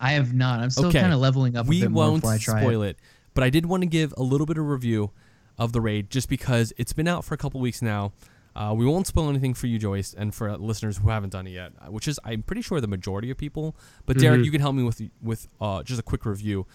I 0.00 0.12
have 0.12 0.32
not. 0.34 0.60
I'm 0.60 0.70
still 0.70 0.86
Okay. 0.86 1.00
kind 1.00 1.12
of 1.12 1.18
leveling 1.20 1.56
up. 1.56 1.66
We 1.66 1.86
won't 1.86 2.22
before 2.22 2.34
I 2.34 2.38
try 2.38 2.60
spoil 2.60 2.82
it. 2.82 2.90
it. 2.90 2.98
but 3.34 3.44
I 3.44 3.50
did 3.50 3.66
want 3.66 3.82
to 3.82 3.86
give 3.88 4.12
a 4.16 4.22
little 4.22 4.46
bit 4.46 4.58
of 4.58 4.66
review 4.66 5.10
of 5.58 5.72
the 5.72 5.80
raid 5.80 6.08
just 6.10 6.28
because 6.28 6.72
it's 6.76 6.92
been 6.92 7.08
out 7.08 7.24
for 7.24 7.34
a 7.34 7.38
couple 7.38 7.60
weeks 7.60 7.82
now. 7.82 8.12
Uh, 8.54 8.74
we 8.76 8.84
won't 8.86 9.06
spoil 9.06 9.28
anything 9.28 9.54
for 9.54 9.66
you, 9.68 9.78
Joyce, 9.78 10.14
and 10.14 10.34
for 10.34 10.56
listeners 10.56 10.98
who 10.98 11.08
haven't 11.10 11.30
done 11.30 11.46
it 11.46 11.50
yet, 11.50 11.72
uh, 11.80 11.86
which 11.90 12.08
is 12.08 12.18
I'm 12.24 12.42
pretty 12.42 12.62
sure 12.62 12.80
the 12.80 12.86
majority 12.88 13.30
of 13.30 13.36
people. 13.38 13.76
But 14.06 14.18
Derek, 14.18 14.40
Mhm. 14.40 14.44
you 14.44 14.50
can 14.50 14.60
help 14.60 14.74
me 14.74 14.82
with 14.82 15.00
with 15.22 15.48
uh, 15.60 15.82
just 15.84 15.98
a 16.00 16.02
quick 16.02 16.24
review. 16.26 16.66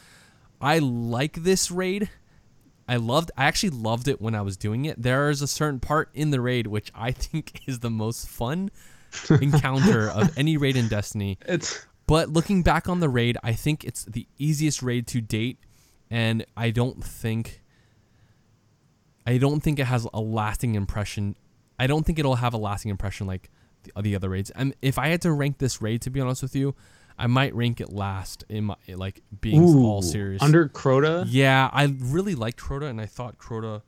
I 0.61 0.79
like 0.79 1.43
this 1.43 1.69
raid. 1.71 2.09
I 2.87 2.97
loved. 2.97 3.31
I 3.37 3.45
actually 3.45 3.69
loved 3.71 4.07
it 4.09 4.21
when 4.21 4.35
I 4.35 4.41
was 4.41 4.55
doing 4.57 4.85
it. 4.85 5.01
There 5.01 5.29
is 5.29 5.41
a 5.41 5.47
certain 5.47 5.79
part 5.79 6.09
in 6.13 6.31
the 6.31 6.39
raid 6.41 6.67
which 6.67 6.91
I 6.93 7.11
think 7.13 7.61
is 7.65 7.79
the 7.79 7.89
most 7.89 8.27
fun 8.29 8.69
encounter 9.29 10.09
of 10.09 10.37
any 10.37 10.57
raid 10.57 10.75
in 10.75 10.87
Destiny. 10.87 11.37
It's 11.45 11.85
But 12.07 12.29
looking 12.29 12.63
back 12.63 12.89
on 12.89 12.99
the 12.99 13.09
raid, 13.09 13.37
I 13.43 13.53
think 13.53 13.83
it's 13.83 14.05
the 14.05 14.27
easiest 14.37 14.81
raid 14.81 15.07
to 15.07 15.21
date, 15.21 15.59
and 16.09 16.45
I 16.55 16.71
don't 16.71 17.03
think 17.03 17.61
I 19.25 19.37
don't 19.37 19.61
think 19.61 19.79
it 19.79 19.85
has 19.85 20.07
a 20.13 20.19
lasting 20.19 20.75
impression. 20.75 21.35
I 21.79 21.87
don't 21.87 22.05
think 22.05 22.19
it'll 22.19 22.35
have 22.35 22.53
a 22.53 22.57
lasting 22.57 22.91
impression 22.91 23.25
like 23.25 23.49
the, 23.83 24.01
the 24.01 24.15
other 24.15 24.29
raids. 24.29 24.51
And 24.51 24.75
if 24.81 24.97
I 24.97 25.07
had 25.07 25.21
to 25.21 25.31
rank 25.31 25.57
this 25.57 25.81
raid, 25.81 26.01
to 26.03 26.09
be 26.09 26.19
honest 26.19 26.41
with 26.41 26.55
you, 26.55 26.75
I 27.17 27.27
might 27.27 27.53
rank 27.55 27.79
it 27.79 27.91
last 27.91 28.43
in 28.49 28.65
my 28.65 28.75
like 28.87 29.21
being 29.39 29.63
all 29.63 30.01
serious. 30.01 30.41
under 30.41 30.67
Crota. 30.67 31.25
Yeah, 31.27 31.69
I 31.71 31.95
really 31.99 32.35
liked 32.35 32.59
Crota, 32.59 32.89
and 32.89 32.99
I 32.99 33.05
thought 33.05 33.37
Crota 33.37 33.81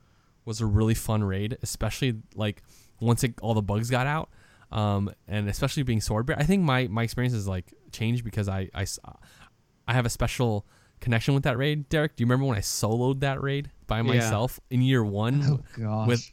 was 0.45 0.61
a 0.61 0.65
really 0.65 0.93
fun 0.93 1.23
raid, 1.23 1.57
especially 1.63 2.21
like 2.35 2.61
once 2.99 3.23
it, 3.23 3.33
all 3.41 3.53
the 3.53 3.61
bugs 3.61 3.89
got 3.89 4.07
out, 4.07 4.29
um, 4.75 5.09
and 5.27 5.47
especially 5.49 5.81
being 5.83 5.99
Swordbear. 5.99 6.35
I 6.37 6.43
think 6.43 6.61
my 6.63 6.87
my 6.87 7.01
experience 7.03 7.33
has 7.33 7.47
like 7.47 7.73
changed 7.91 8.23
because 8.23 8.47
I 8.47 8.69
I 8.75 8.85
have 9.93 10.05
a 10.05 10.09
special 10.09 10.65
connection 10.99 11.33
with 11.33 11.43
that 11.43 11.57
raid. 11.57 11.89
Derek, 11.89 12.15
do 12.15 12.21
you 12.23 12.25
remember 12.25 12.45
when 12.45 12.57
I 12.57 12.61
soloed 12.61 13.21
that 13.21 13.41
raid 13.41 13.71
by 13.87 13.97
Yeah. 13.97 14.03
myself 14.03 14.59
in 14.69 14.81
year 14.81 15.03
one? 15.03 15.41
Oh 15.43 15.59
gosh. 15.81 16.07
with 16.07 16.31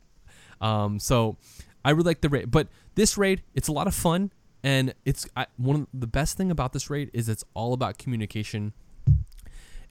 um 0.61 1.01
so 1.01 1.37
i 1.85 1.91
really 1.91 2.05
like 2.05 2.21
the 2.21 2.29
raid 2.29 2.49
but 2.49 2.69
this 2.95 3.19
raid 3.19 3.43
it's 3.53 3.67
a 3.67 3.73
lot 3.73 3.89
of 3.89 3.95
fun 3.95 4.31
and 4.63 4.95
it's 5.05 5.27
I, 5.37 5.47
one 5.57 5.75
of 5.75 5.87
the 5.93 6.07
best 6.07 6.37
thing 6.37 6.53
about 6.53 6.73
this 6.73 6.89
raid 6.89 7.11
is 7.13 7.29
it's 7.29 7.43
all 7.53 7.73
about 7.73 7.99
communication 7.99 8.73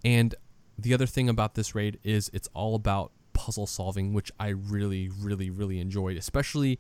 and 0.06 0.34
the 0.78 0.94
other 0.94 1.06
thing 1.06 1.28
about 1.28 1.56
this 1.56 1.76
raid 1.76 2.00
is 2.04 2.32
it's 2.34 2.48
all 2.54 2.74
about 2.76 3.12
puzzle 3.34 3.68
solving 3.68 4.14
which 4.14 4.32
i 4.40 4.48
really 4.48 5.10
really 5.10 5.50
really 5.50 5.78
enjoyed 5.80 6.16
especially 6.16 6.80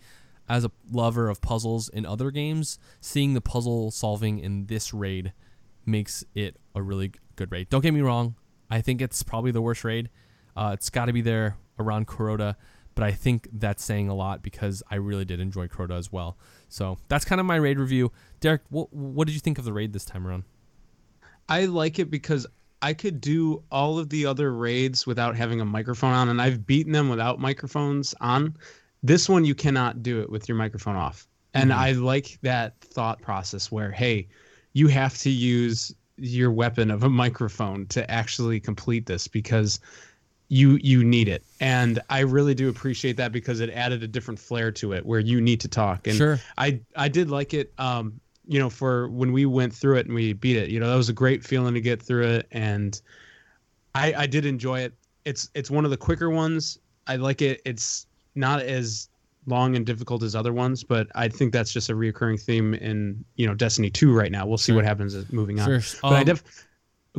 as 0.51 0.65
a 0.65 0.71
lover 0.91 1.29
of 1.29 1.41
puzzles 1.41 1.89
in 1.89 2.05
other 2.05 2.29
games 2.29 2.77
seeing 2.99 3.33
the 3.33 3.41
puzzle 3.41 3.89
solving 3.89 4.39
in 4.39 4.65
this 4.65 4.93
raid 4.93 5.33
makes 5.85 6.23
it 6.35 6.57
a 6.75 6.81
really 6.81 7.11
good 7.35 7.51
raid 7.51 7.69
don't 7.69 7.81
get 7.81 7.93
me 7.93 8.01
wrong 8.01 8.35
i 8.69 8.81
think 8.81 9.01
it's 9.01 9.23
probably 9.23 9.51
the 9.51 9.61
worst 9.61 9.83
raid 9.83 10.09
uh, 10.55 10.71
it's 10.73 10.89
got 10.89 11.05
to 11.05 11.13
be 11.13 11.21
there 11.21 11.57
around 11.79 12.07
Crota, 12.07 12.55
but 12.95 13.03
I 13.03 13.11
think 13.11 13.47
that's 13.53 13.83
saying 13.83 14.09
a 14.09 14.13
lot 14.13 14.43
because 14.43 14.83
I 14.89 14.95
really 14.95 15.25
did 15.25 15.39
enjoy 15.39 15.67
Crota 15.67 15.97
as 15.97 16.11
well. 16.11 16.37
So 16.69 16.97
that's 17.07 17.25
kind 17.25 17.39
of 17.39 17.47
my 17.47 17.55
raid 17.55 17.79
review. 17.79 18.11
Derek, 18.39 18.61
what, 18.69 18.91
what 18.93 19.27
did 19.27 19.33
you 19.33 19.39
think 19.39 19.57
of 19.57 19.65
the 19.65 19.73
raid 19.73 19.93
this 19.93 20.05
time 20.05 20.27
around? 20.27 20.43
I 21.49 21.65
like 21.65 21.99
it 21.99 22.09
because 22.09 22.47
I 22.81 22.93
could 22.93 23.21
do 23.21 23.63
all 23.71 23.99
of 23.99 24.09
the 24.09 24.25
other 24.25 24.53
raids 24.53 25.05
without 25.05 25.35
having 25.35 25.61
a 25.61 25.65
microphone 25.65 26.13
on, 26.13 26.29
and 26.29 26.41
I've 26.41 26.65
beaten 26.65 26.91
them 26.91 27.09
without 27.09 27.39
microphones 27.39 28.15
on. 28.21 28.55
This 29.03 29.27
one 29.27 29.45
you 29.45 29.55
cannot 29.55 30.03
do 30.03 30.21
it 30.21 30.29
with 30.29 30.47
your 30.47 30.57
microphone 30.57 30.95
off, 30.95 31.27
and 31.53 31.71
Mhm. 31.71 31.75
I 31.75 31.91
like 31.93 32.37
that 32.43 32.79
thought 32.81 33.21
process 33.21 33.71
where 33.71 33.91
hey, 33.91 34.27
you 34.73 34.87
have 34.87 35.17
to 35.19 35.29
use 35.29 35.93
your 36.17 36.51
weapon 36.51 36.91
of 36.91 37.03
a 37.03 37.09
microphone 37.09 37.87
to 37.87 38.09
actually 38.09 38.59
complete 38.59 39.05
this 39.05 39.27
because 39.27 39.79
you 40.49 40.77
you 40.83 41.03
need 41.03 41.29
it 41.29 41.43
and 41.61 41.99
i 42.09 42.19
really 42.19 42.53
do 42.53 42.67
appreciate 42.67 43.15
that 43.15 43.31
because 43.31 43.61
it 43.61 43.69
added 43.69 44.03
a 44.03 44.07
different 44.07 44.37
flair 44.37 44.69
to 44.69 44.91
it 44.91 45.05
where 45.05 45.21
you 45.21 45.39
need 45.39 45.61
to 45.61 45.67
talk 45.69 46.05
and 46.07 46.17
sure. 46.17 46.39
I 46.57 46.81
I 46.95 47.07
did 47.07 47.29
like 47.29 47.53
it. 47.53 47.71
Um, 47.77 48.19
you 48.47 48.59
know, 48.59 48.69
for 48.69 49.07
when 49.09 49.31
we 49.31 49.45
went 49.45 49.73
through 49.73 49.97
it 49.97 50.07
and 50.07 50.15
we 50.15 50.33
beat 50.33 50.57
it, 50.57 50.69
you 50.69 50.79
know, 50.79 50.89
that 50.89 50.95
was 50.97 51.07
a 51.09 51.13
great 51.13 51.43
feeling 51.43 51.73
to 51.73 51.81
get 51.81 52.01
through 52.01 52.27
it, 52.27 52.47
and 52.51 53.01
I 53.95 54.13
I 54.13 54.27
did 54.27 54.45
enjoy 54.45 54.81
it. 54.81 54.93
It's 55.25 55.49
it's 55.53 55.71
one 55.71 55.85
of 55.85 55.91
the 55.91 55.97
quicker 55.97 56.29
ones. 56.29 56.77
I 57.07 57.15
like 57.15 57.41
it. 57.41 57.61
It's 57.65 58.07
not 58.35 58.61
as 58.61 59.09
long 59.47 59.75
and 59.75 59.85
difficult 59.85 60.21
as 60.23 60.35
other 60.35 60.53
ones, 60.53 60.83
but 60.83 61.07
I 61.15 61.27
think 61.27 61.51
that's 61.51 61.73
just 61.73 61.89
a 61.89 61.93
reoccurring 61.93 62.39
theme 62.41 62.73
in 62.75 63.25
you 63.35 63.47
know 63.47 63.53
Destiny 63.55 63.89
Two 63.89 64.13
right 64.13 64.31
now. 64.31 64.45
We'll 64.45 64.57
see 64.57 64.67
Sure. 64.71 64.75
what 64.77 64.85
happens 64.85 65.15
moving 65.31 65.59
on. 65.59 65.65
Sure. 65.81 65.99
But 66.03 66.13
I 66.13 66.19
Um, 66.19 66.25
def 66.25 66.43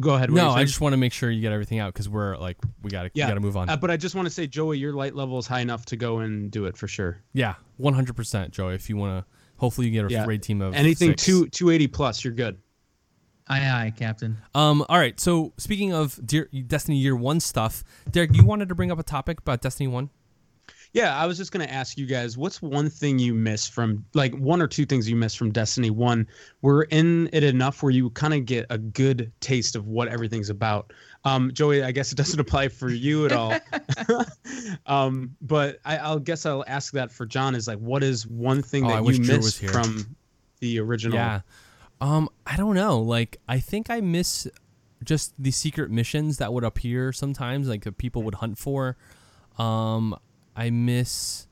go 0.01 0.14
ahead. 0.14 0.31
no, 0.31 0.51
I 0.51 0.64
just 0.64 0.81
want 0.81 0.92
to 0.92 0.96
make 0.96 1.12
sure 1.12 1.31
you 1.31 1.40
get 1.40 1.53
everything 1.53 1.79
out 1.81 1.92
because 1.92 2.09
we're 2.09 2.37
like 2.38 2.57
we 2.83 2.90
gotta 2.90 3.11
Yeah, 3.14 3.27
we 3.27 3.31
gotta 3.31 3.40
move 3.40 3.57
on. 3.57 3.68
Uh, 3.68 3.77
but 3.77 3.90
I 3.90 3.96
just 3.96 4.14
want 4.14 4.27
to 4.27 4.31
say, 4.33 4.46
Joey, 4.46 4.79
your 4.79 4.92
light 4.92 5.14
level 5.16 5.38
is 5.38 5.46
high 5.46 5.61
enough 5.61 5.85
to 5.87 5.96
go 5.96 6.18
and 6.20 6.51
do 6.51 6.66
it 6.66 6.77
for 6.77 6.87
sure. 6.88 7.20
yeah, 7.33 7.55
one 7.77 7.94
hundred 7.94 8.14
percent, 8.16 8.53
Joey. 8.53 8.75
If 8.75 8.88
you 8.88 8.96
want 8.96 9.25
to, 9.25 9.31
hopefully 9.57 9.88
you 9.88 9.92
get 9.92 10.05
a 10.07 10.09
Yeah. 10.11 10.25
raid 10.27 10.42
team 10.42 10.62
of 10.62 10.75
Anything 10.75 11.11
six. 11.11 11.25
two 11.25 11.48
two 11.48 11.70
eighty 11.70 11.88
plus, 11.88 12.25
you're 12.25 12.33
good. 12.35 12.57
aye, 13.48 13.59
aye, 13.68 13.92
Captain. 13.96 14.38
Um. 14.55 14.85
All 14.88 14.96
right. 14.98 15.18
So 15.18 15.53
speaking 15.59 15.92
of 15.92 16.18
Dear, 16.25 16.48
Destiny 16.68 16.98
Year 16.98 17.16
One 17.16 17.40
stuff, 17.40 17.83
Derek, 18.11 18.35
you 18.37 18.44
wanted 18.44 18.68
to 18.68 18.75
bring 18.77 18.92
up 18.92 18.98
a 19.01 19.03
topic 19.03 19.40
about 19.40 19.61
Destiny 19.61 19.88
One. 19.88 20.11
Yeah, 20.95 21.17
I 21.17 21.27
was 21.27 21.39
just 21.39 21.53
gonna 21.53 21.65
ask 21.65 21.97
you 21.97 22.05
guys, 22.05 22.37
what's 22.37 22.61
one 22.61 22.91
thing 22.91 23.19
you 23.19 23.33
miss 23.33 23.67
from 23.67 24.05
like 24.13 24.35
one 24.35 24.61
or 24.61 24.67
two 24.67 24.85
things 24.85 25.09
you 25.09 25.17
miss 25.17 25.35
from 25.35 25.51
Destiny 25.51 25.89
One? 25.89 26.27
We're 26.61 26.83
in 26.85 27.31
it 27.33 27.43
enough 27.43 27.83
where 27.83 27.91
you 27.91 28.11
kind 28.11 28.35
of 28.35 28.45
get 28.45 28.67
a 28.69 28.77
good 28.77 29.33
taste 29.41 29.75
of 29.75 29.87
what 29.87 30.09
everything's 30.09 30.51
about. 30.51 30.93
Um, 31.25 31.51
Joey, 31.53 31.83
I 31.83 31.93
guess 31.93 32.13
it 32.13 32.17
doesn't 32.17 32.39
apply 32.47 32.69
for 32.69 32.91
you 32.91 33.25
at 33.25 33.33
all. 33.33 33.55
um, 34.87 35.35
but 35.41 35.79
I, 35.85 35.97
I'll 35.97 36.19
guess 36.19 36.45
I'll 36.45 36.65
ask 36.67 36.93
that 36.93 37.11
for 37.11 37.25
John. 37.25 37.55
Is 37.55 37.69
like, 37.69 37.79
what 37.79 38.03
is 38.03 38.27
one 38.27 38.63
thing 38.63 38.85
Oh, 38.85 38.89
that 38.91 39.03
wish 39.03 39.19
you 39.19 39.25
Drew 39.25 39.37
miss 39.37 39.59
from 39.59 40.15
the 40.61 40.79
original? 40.79 41.17
Yeah. 41.17 41.41
Um, 42.03 42.29
I 42.47 42.57
don't 42.57 42.75
know. 42.75 43.01
Like, 43.01 43.39
I 43.49 43.61
think 43.61 43.89
I 43.89 44.01
miss 44.01 44.47
just 45.05 45.33
the 45.39 45.53
secret 45.53 45.91
missions 45.91 46.39
that 46.39 46.53
would 46.53 46.65
appear 46.65 47.13
sometimes, 47.13 47.69
like 47.69 47.85
that 47.85 47.97
people 47.97 48.23
would 48.25 48.35
hunt 48.37 48.59
for. 48.59 48.97
Um, 49.57 50.17
I 50.57 50.71
miss, 50.71 51.47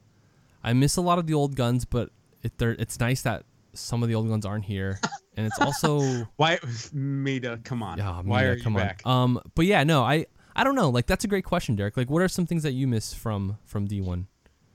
I 0.63 0.73
miss 0.73 0.97
a 0.97 1.01
lot 1.01 1.19
of 1.19 1.27
the 1.27 1.35
old 1.35 1.57
guns, 1.57 1.85
but 1.85 2.11
it, 2.43 2.57
they're, 2.59 2.73
it's 2.73 3.01
nice 3.01 3.23
that 3.23 3.45
some 3.73 4.03
of 4.03 4.09
the 4.09 4.15
old 4.15 4.29
guns 4.29 4.45
aren't 4.45 4.65
here, 4.65 5.01
and 5.37 5.47
it's 5.47 5.59
also 5.61 6.27
Why, 6.37 6.59
Mida? 6.93 7.59
Come 7.65 7.83
on. 7.83 7.99
yeah. 7.99 8.21
Why 8.23 8.41
Mida, 8.41 8.53
are 8.53 8.57
you 8.57 8.63
come 8.63 8.75
back? 8.75 9.03
on. 9.05 9.23
Um, 9.37 9.43
but 9.55 9.67
yeah, 9.67 9.85
no, 9.85 10.03
I, 10.03 10.27
I 10.57 10.65
don't 10.65 10.75
know. 10.75 10.91
Like, 10.91 11.07
that's 11.07 11.25
a 11.25 11.29
great 11.29 11.45
question, 11.45 11.77
Derek. 11.77 11.97
Like, 11.97 12.11
what 12.11 12.21
are 12.23 12.29
some 12.29 12.47
things 12.47 12.63
that 12.65 12.73
you 12.73 12.87
miss 12.87 13.15
from 13.15 13.59
from 13.65 13.87
D 13.87 14.01
one? 14.01 14.27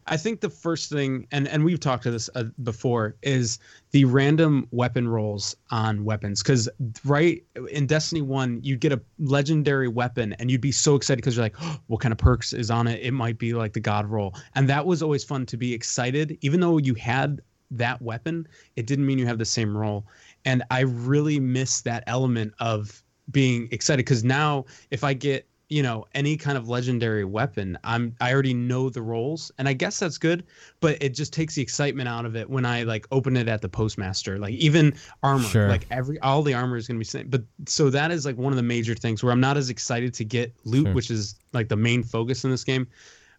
I 0.08 0.18
think 0.18 0.42
the 0.42 0.50
first 0.50 0.90
thing, 0.92 1.28
and 1.32 1.48
and 1.48 1.66
we've 1.66 1.80
talked 1.80 2.04
to 2.04 2.12
this 2.12 2.30
uh, 2.36 2.44
before, 2.64 3.16
is 3.24 3.58
the 3.92 4.06
random 4.06 4.68
weapon 4.72 5.08
rolls 5.08 5.56
on 5.72 6.04
weapons. 6.04 6.44
Because 6.44 6.70
right 7.04 7.44
in 7.72 7.88
Destiny 7.88 8.22
One, 8.22 8.60
you'd 8.62 8.82
get 8.82 8.92
a 8.92 9.02
legendary 9.20 9.88
weapon, 9.88 10.34
and 10.34 10.52
you'd 10.52 10.62
be 10.62 10.72
so 10.72 10.96
excited 10.96 11.18
because 11.18 11.36
you're 11.36 11.46
like, 11.46 11.56
oh, 11.62 11.80
what 11.88 12.02
kind 12.02 12.12
of 12.12 12.18
perks 12.18 12.54
is 12.54 12.70
on 12.70 12.88
it? 12.88 13.02
It 13.02 13.12
might 13.12 13.38
be 13.38 13.54
like 13.54 13.74
the 13.74 13.80
God 13.80 14.06
roll, 14.06 14.36
and 14.54 14.70
that 14.70 14.86
was 14.86 15.02
always 15.02 15.24
fun 15.24 15.46
to 15.48 15.58
be 15.58 15.74
excited. 15.74 16.38
Even 16.42 16.60
though 16.60 16.78
you 16.78 16.94
had 16.94 17.42
that 17.72 18.02
weapon, 18.02 18.48
it 18.76 18.86
didn't 18.86 19.06
mean 19.06 19.18
you 19.18 19.26
have 19.26 19.40
the 19.40 19.46
same 19.46 19.76
role. 19.76 20.06
And 20.46 20.64
I 20.70 20.82
really 20.82 21.40
miss 21.40 21.82
that 21.82 22.04
element 22.06 22.54
of 22.60 23.04
being 23.32 23.68
excited 23.72 24.06
because 24.06 24.24
now 24.24 24.66
if 24.92 25.04
I 25.04 25.14
get 25.14 25.48
you 25.70 25.82
know 25.82 26.06
any 26.14 26.38
kind 26.38 26.58
of 26.60 26.70
legendary 26.70 27.26
weapon 27.26 27.76
i'm 27.84 28.16
i 28.22 28.32
already 28.32 28.54
know 28.54 28.88
the 28.88 29.02
roles 29.02 29.52
and 29.58 29.68
i 29.68 29.74
guess 29.74 29.98
that's 30.00 30.18
good 30.18 30.44
but 30.80 30.96
it 31.02 31.10
just 31.16 31.34
takes 31.34 31.56
the 31.56 31.62
excitement 31.62 32.08
out 32.08 32.24
of 32.26 32.36
it 32.36 32.48
when 32.48 32.66
i 32.66 32.84
like 32.84 33.08
open 33.12 33.36
it 33.36 33.48
at 33.48 33.62
the 33.64 33.70
postmaster 33.70 34.38
like 34.38 34.54
even 34.54 34.94
armor 35.24 35.44
Sure. 35.44 35.68
like 35.68 35.88
every 35.90 36.20
all 36.20 36.44
the 36.44 36.54
armor 36.54 36.78
is 36.78 36.88
going 36.88 36.98
to 36.98 37.00
be 37.00 37.04
same 37.06 37.28
but 37.30 37.42
so 37.68 37.90
that 37.90 38.12
is 38.12 38.26
like 38.28 38.38
one 38.38 38.54
of 38.54 38.58
the 38.58 38.64
major 38.64 38.94
things 38.94 39.24
where 39.24 39.32
i'm 39.32 39.40
not 39.40 39.58
as 39.58 39.72
excited 39.72 40.14
to 40.14 40.24
get 40.24 40.54
loot 40.66 40.86
Sure. 40.86 40.94
which 40.94 41.10
is 41.10 41.36
like 41.52 41.68
the 41.68 41.76
main 41.76 42.04
focus 42.04 42.44
in 42.44 42.52
this 42.52 42.64
game 42.64 42.88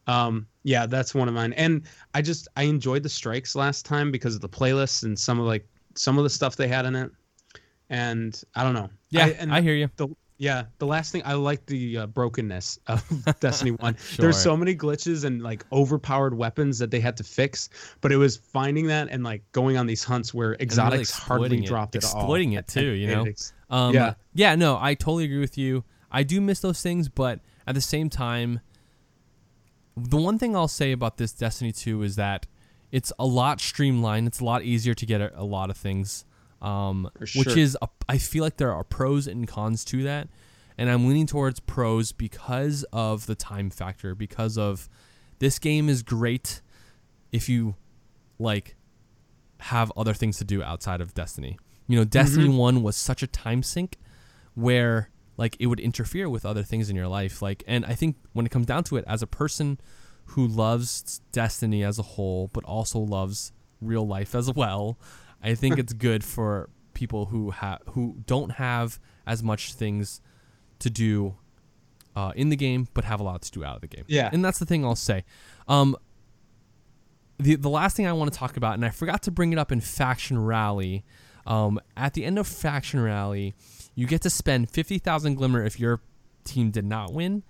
um 0.08 0.46
yeah 0.64 0.84
that's 0.86 1.14
one 1.14 1.28
of 1.28 1.34
mine 1.34 1.52
and 1.52 1.82
i 2.14 2.20
just 2.22 2.48
i 2.56 2.64
enjoyed 2.64 3.04
the 3.04 3.08
strikes 3.08 3.54
last 3.54 3.84
time 3.86 4.10
because 4.10 4.34
of 4.34 4.40
the 4.40 4.48
playlists 4.48 5.04
and 5.04 5.16
some 5.16 5.38
of 5.38 5.46
like 5.46 5.64
some 5.94 6.18
of 6.18 6.24
the 6.24 6.30
stuff 6.30 6.56
they 6.56 6.66
had 6.68 6.86
in 6.86 6.96
it 6.96 7.10
and 7.90 8.42
i 8.56 8.64
don't 8.64 8.74
know 8.74 8.90
Yeah, 9.10 9.26
I, 9.26 9.28
and 9.30 9.52
I 9.54 9.60
hear 9.60 9.74
you. 9.74 9.88
the 9.96 10.08
yeah 10.38 10.64
the 10.78 10.86
last 10.86 11.12
thing 11.12 11.22
i 11.24 11.32
like 11.32 11.64
the 11.66 11.98
uh, 11.98 12.06
brokenness 12.06 12.78
of 12.88 13.02
destiny 13.40 13.70
1 13.70 13.96
Sure. 13.96 14.22
there's 14.22 14.36
so 14.36 14.56
many 14.56 14.74
glitches 14.76 15.24
and 15.24 15.42
like 15.42 15.64
overpowered 15.72 16.34
weapons 16.34 16.78
that 16.78 16.90
they 16.90 17.00
had 17.00 17.16
to 17.16 17.24
fix 17.24 17.68
but 18.02 18.12
it 18.12 18.16
was 18.16 18.36
finding 18.36 18.86
that 18.88 19.08
and 19.10 19.24
like 19.24 19.42
going 19.52 19.76
on 19.78 19.86
these 19.86 20.04
hunts 20.04 20.34
where 20.34 20.54
exotics 20.60 21.10
hardly 21.10 21.46
exploiting 21.46 21.62
it- 21.64 21.66
dropped 21.66 21.96
at 21.96 22.04
all 22.04 22.10
exploiting 22.20 22.52
it 22.52 22.66
too, 22.68 22.90
you 22.90 23.06
know? 23.08 23.24
Um, 23.70 23.94
Yeah. 23.94 24.14
yeah, 24.34 24.54
no, 24.54 24.78
I 24.80 24.94
totally 24.94 25.24
agree 25.24 25.40
with 25.40 25.56
you. 25.58 25.84
I 26.10 26.22
do 26.22 26.40
miss 26.40 26.60
those 26.60 26.80
things, 26.82 27.08
but 27.08 27.40
at 27.66 27.74
the 27.74 27.80
same 27.80 28.08
time, 28.10 28.60
the 29.96 30.16
one 30.18 30.38
thing 30.38 30.54
I'll 30.54 30.68
say 30.68 30.92
about 30.92 31.16
this 31.16 31.32
Destiny 31.32 31.72
2 31.72 32.02
is 32.02 32.16
that 32.16 32.46
it's 32.92 33.12
a 33.18 33.26
lot 33.26 33.60
streamlined. 33.60 34.26
It's 34.28 34.40
a 34.40 34.44
lot 34.44 34.62
easier 34.62 34.94
to 34.94 35.06
get 35.06 35.20
a, 35.20 35.32
a 35.40 35.42
lot 35.44 35.70
of 35.70 35.76
things, 35.76 36.24
um, 36.62 37.10
For 37.18 37.26
which 37.40 37.56
is 37.56 37.76
a, 37.82 37.88
I 38.08 38.18
feel 38.18 38.42
like 38.42 38.56
there 38.56 38.72
are 38.72 38.84
pros 38.84 39.26
and 39.26 39.46
cons 39.46 39.84
to 39.86 40.02
that, 40.04 40.28
and 40.78 40.90
I'm 40.90 41.06
leaning 41.06 41.26
towards 41.26 41.60
pros 41.60 42.12
because 42.12 42.84
of 42.92 43.26
the 43.26 43.34
time 43.34 43.70
factor. 43.70 44.14
Because 44.14 44.56
of 44.56 44.88
this 45.38 45.58
game 45.58 45.88
is 45.88 46.02
great 46.02 46.62
if 47.32 47.48
you 47.48 47.76
like 48.38 48.76
have 49.58 49.92
other 49.96 50.14
things 50.14 50.38
to 50.38 50.44
do 50.44 50.62
outside 50.62 51.00
of 51.00 51.14
Destiny. 51.14 51.58
You 51.88 51.98
know, 51.98 52.04
Destiny 52.04 52.48
1 52.48 52.82
was 52.82 52.96
such 52.96 53.22
a 53.22 53.26
time 53.26 53.62
sink 53.62 53.98
where 54.54 55.10
like 55.36 55.56
it 55.60 55.66
would 55.66 55.80
interfere 55.80 56.28
with 56.28 56.44
other 56.46 56.62
things 56.62 56.88
in 56.88 56.96
your 56.96 57.08
life 57.08 57.42
like 57.42 57.62
and 57.66 57.84
I 57.84 57.94
think 57.94 58.16
when 58.32 58.46
it 58.46 58.48
comes 58.48 58.64
down 58.64 58.84
to 58.84 58.96
it 58.96 59.04
as 59.06 59.22
a 59.22 59.26
person 59.26 59.78
who 60.30 60.46
loves 60.46 61.20
Destiny 61.30 61.84
as 61.84 61.98
a 61.98 62.02
whole 62.02 62.48
but 62.52 62.64
also 62.64 62.98
loves 62.98 63.52
real 63.80 64.06
life 64.06 64.34
as 64.34 64.52
well, 64.52 64.98
I 65.42 65.54
think 65.54 65.78
it's 65.78 65.92
good 65.92 66.24
for 66.24 66.70
people 66.94 67.26
who 67.26 67.50
have 67.50 67.80
who 67.90 68.16
don't 68.26 68.52
have 68.52 68.98
as 69.26 69.42
much 69.42 69.74
things 69.74 70.20
to 70.78 70.90
do 70.90 71.36
uh, 72.14 72.32
in 72.34 72.48
the 72.48 72.56
game 72.56 72.88
but 72.94 73.04
have 73.04 73.20
a 73.20 73.22
lot 73.22 73.42
to 73.42 73.50
do 73.50 73.64
out 73.64 73.76
of 73.76 73.80
the 73.82 73.86
game. 73.86 74.04
Yeah. 74.06 74.30
And 74.32 74.44
that's 74.44 74.58
the 74.58 74.66
thing 74.66 74.84
I'll 74.84 74.96
say. 74.96 75.24
Um 75.68 75.96
the 77.38 77.56
the 77.56 77.70
last 77.70 77.96
thing 77.96 78.06
I 78.06 78.12
want 78.12 78.32
to 78.32 78.38
talk 78.38 78.56
about, 78.56 78.74
and 78.74 78.84
I 78.84 78.90
forgot 78.90 79.22
to 79.24 79.30
bring 79.30 79.52
it 79.52 79.58
up 79.58 79.72
in 79.72 79.80
Faction 79.80 80.42
Rally. 80.42 81.04
Um, 81.46 81.78
at 81.96 82.14
the 82.14 82.24
end 82.24 82.38
of 82.38 82.46
Faction 82.46 83.00
Rally, 83.00 83.54
you 83.94 84.06
get 84.06 84.22
to 84.22 84.30
spend 84.30 84.70
fifty 84.70 84.98
thousand 84.98 85.34
glimmer 85.34 85.64
if 85.64 85.78
your 85.78 86.00
team 86.44 86.70
did 86.70 86.84
not 86.84 87.12
win. 87.12 87.42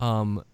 Um, 0.00 0.44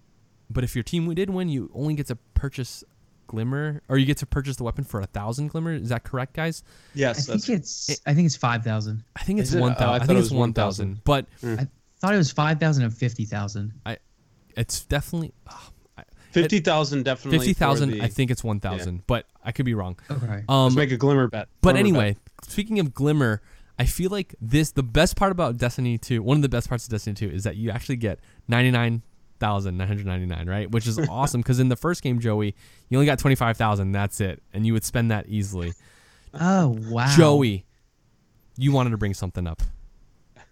but 0.51 0.65
if 0.65 0.75
your 0.75 0.83
team 0.83 1.13
did 1.15 1.31
win, 1.31 1.49
you 1.49 1.71
only 1.75 1.95
get 1.95 2.07
to 2.07 2.17
purchase 2.35 2.85
glimmer, 3.27 3.83
or 3.89 3.99
you 3.99 4.07
get 4.07 4.19
to 4.19 4.27
purchase 4.27 4.57
the 4.57 4.65
weapon 4.65 4.85
for 4.85 5.01
a 5.01 5.07
thousand 5.07 5.49
glimmer. 5.49 5.73
Is 5.73 5.89
that 5.91 6.05
correct, 6.05 6.35
guys? 6.35 6.63
Yes, 6.95 7.29
I 7.29 7.35
yes 7.35 7.47
think 7.47 7.59
it's 7.61 8.01
I 8.07 8.15
think 8.15 8.27
it's 8.27 8.37
five 8.37 8.65
thousand. 8.65 9.05
I 9.17 9.23
think 9.23 9.41
it's 9.41 9.51
Is 9.51 9.57
it? 9.57 9.61
one 9.61 9.73
Oh, 9.73 9.75
I 9.75 9.79
thousand. 9.79 9.95
I, 9.95 9.99
thought 9.99 10.07
think 10.07 10.17
it 10.17 10.21
it's 10.21 10.31
was 10.31 10.39
one 10.39 10.53
thousand, 10.53 11.01
but 11.05 11.27
I 11.43 11.69
thought 12.01 12.15
it 12.15 12.19
was 12.19 12.33
five 12.33 12.61
thousand 12.61 12.85
and 12.85 12.95
fifty 12.97 13.25
thousand. 13.25 13.73
I, 13.87 13.99
it's 14.57 14.85
definitely 14.85 15.33
ah, 15.49 15.71
50000 16.33 17.03
definitely 17.05 17.39
fifty 17.39 17.53
thousand. 17.53 18.01
I 18.03 18.09
think 18.09 18.31
it's 18.31 18.43
one 18.43 18.61
thousand, 18.61 19.07
but 19.07 19.27
I 19.45 19.53
could 19.53 19.67
be 19.67 19.75
wrong. 19.75 19.99
Okay. 20.11 20.45
Um, 20.49 20.65
let's 20.65 20.77
make 20.77 20.93
a 20.93 20.97
glimmer 20.97 21.29
bet 21.29 21.49
But 21.61 21.73
Glimmer 21.73 21.79
anyway, 21.79 22.17
speaking 22.43 22.79
of 22.79 22.95
glimmer, 22.95 23.43
I 23.79 23.85
feel 23.85 24.11
like 24.11 24.35
this 24.41 24.73
the 24.73 24.83
best 24.83 25.17
part 25.17 25.33
about 25.33 25.57
Destiny 25.59 25.99
2, 25.99 26.23
one 26.23 26.37
of 26.39 26.43
the 26.43 26.49
best 26.49 26.69
parts 26.69 26.85
of 26.85 26.91
Destiny 26.91 27.15
2 27.15 27.31
is 27.31 27.45
that 27.45 27.57
you 27.57 27.71
actually 27.71 27.97
get 27.97 28.21
99,999, 29.43 30.49
right? 30.49 30.71
Which 30.71 30.87
is 30.87 30.99
awesome 31.09 31.41
because 31.41 31.61
in 31.61 31.69
the 31.69 31.77
first 31.77 32.03
game, 32.03 32.21
Joey, 32.21 32.55
you 32.89 32.99
only 32.99 33.07
got 33.07 33.19
25,000, 33.19 33.93
that's 33.93 34.21
it, 34.21 34.43
and 34.53 34.67
you 34.67 34.73
would 34.73 34.85
spend 34.85 35.11
that 35.11 35.29
easily. 35.29 35.73
Oh 36.35 36.79
wow. 36.89 37.13
Joey, 37.15 37.65
you 38.57 38.73
wanted 38.73 38.91
to 38.91 38.97
bring 38.97 39.15
something 39.15 39.47
up. 39.47 39.63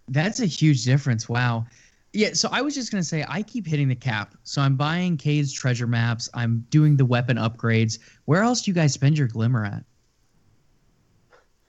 That's 0.08 0.40
a 0.40 0.46
huge 0.46 0.84
difference. 0.84 1.28
Wow. 1.28 1.66
Yeah, 2.12 2.30
so 2.32 2.48
I 2.50 2.60
was 2.60 2.74
just 2.74 2.90
gonna 2.90 3.04
say 3.04 3.24
I 3.28 3.42
keep 3.42 3.66
hitting 3.66 3.88
the 3.88 3.94
cap. 3.94 4.34
So 4.42 4.60
I'm 4.60 4.76
buying 4.76 5.16
Cayde's 5.16 5.52
treasure 5.52 5.86
maps. 5.86 6.28
I'm 6.34 6.66
doing 6.70 6.96
the 6.96 7.04
weapon 7.04 7.36
upgrades. 7.36 7.98
Where 8.24 8.42
else 8.42 8.62
do 8.62 8.70
you 8.70 8.74
guys 8.74 8.92
spend 8.92 9.16
your 9.16 9.28
glimmer 9.28 9.64
at? 9.64 9.84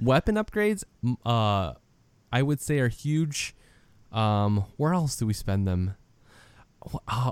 Weapon 0.01 0.33
upgrades, 0.35 0.83
uh, 1.23 1.73
I 2.31 2.41
would 2.41 2.59
say 2.59 2.79
are 2.79 2.87
huge. 2.87 3.55
Um, 4.11 4.65
where 4.77 4.93
else 4.93 5.15
do 5.15 5.27
we 5.27 5.33
spend 5.33 5.67
them? 5.67 5.95
Wh- 6.89 6.97
Uh, 7.07 7.31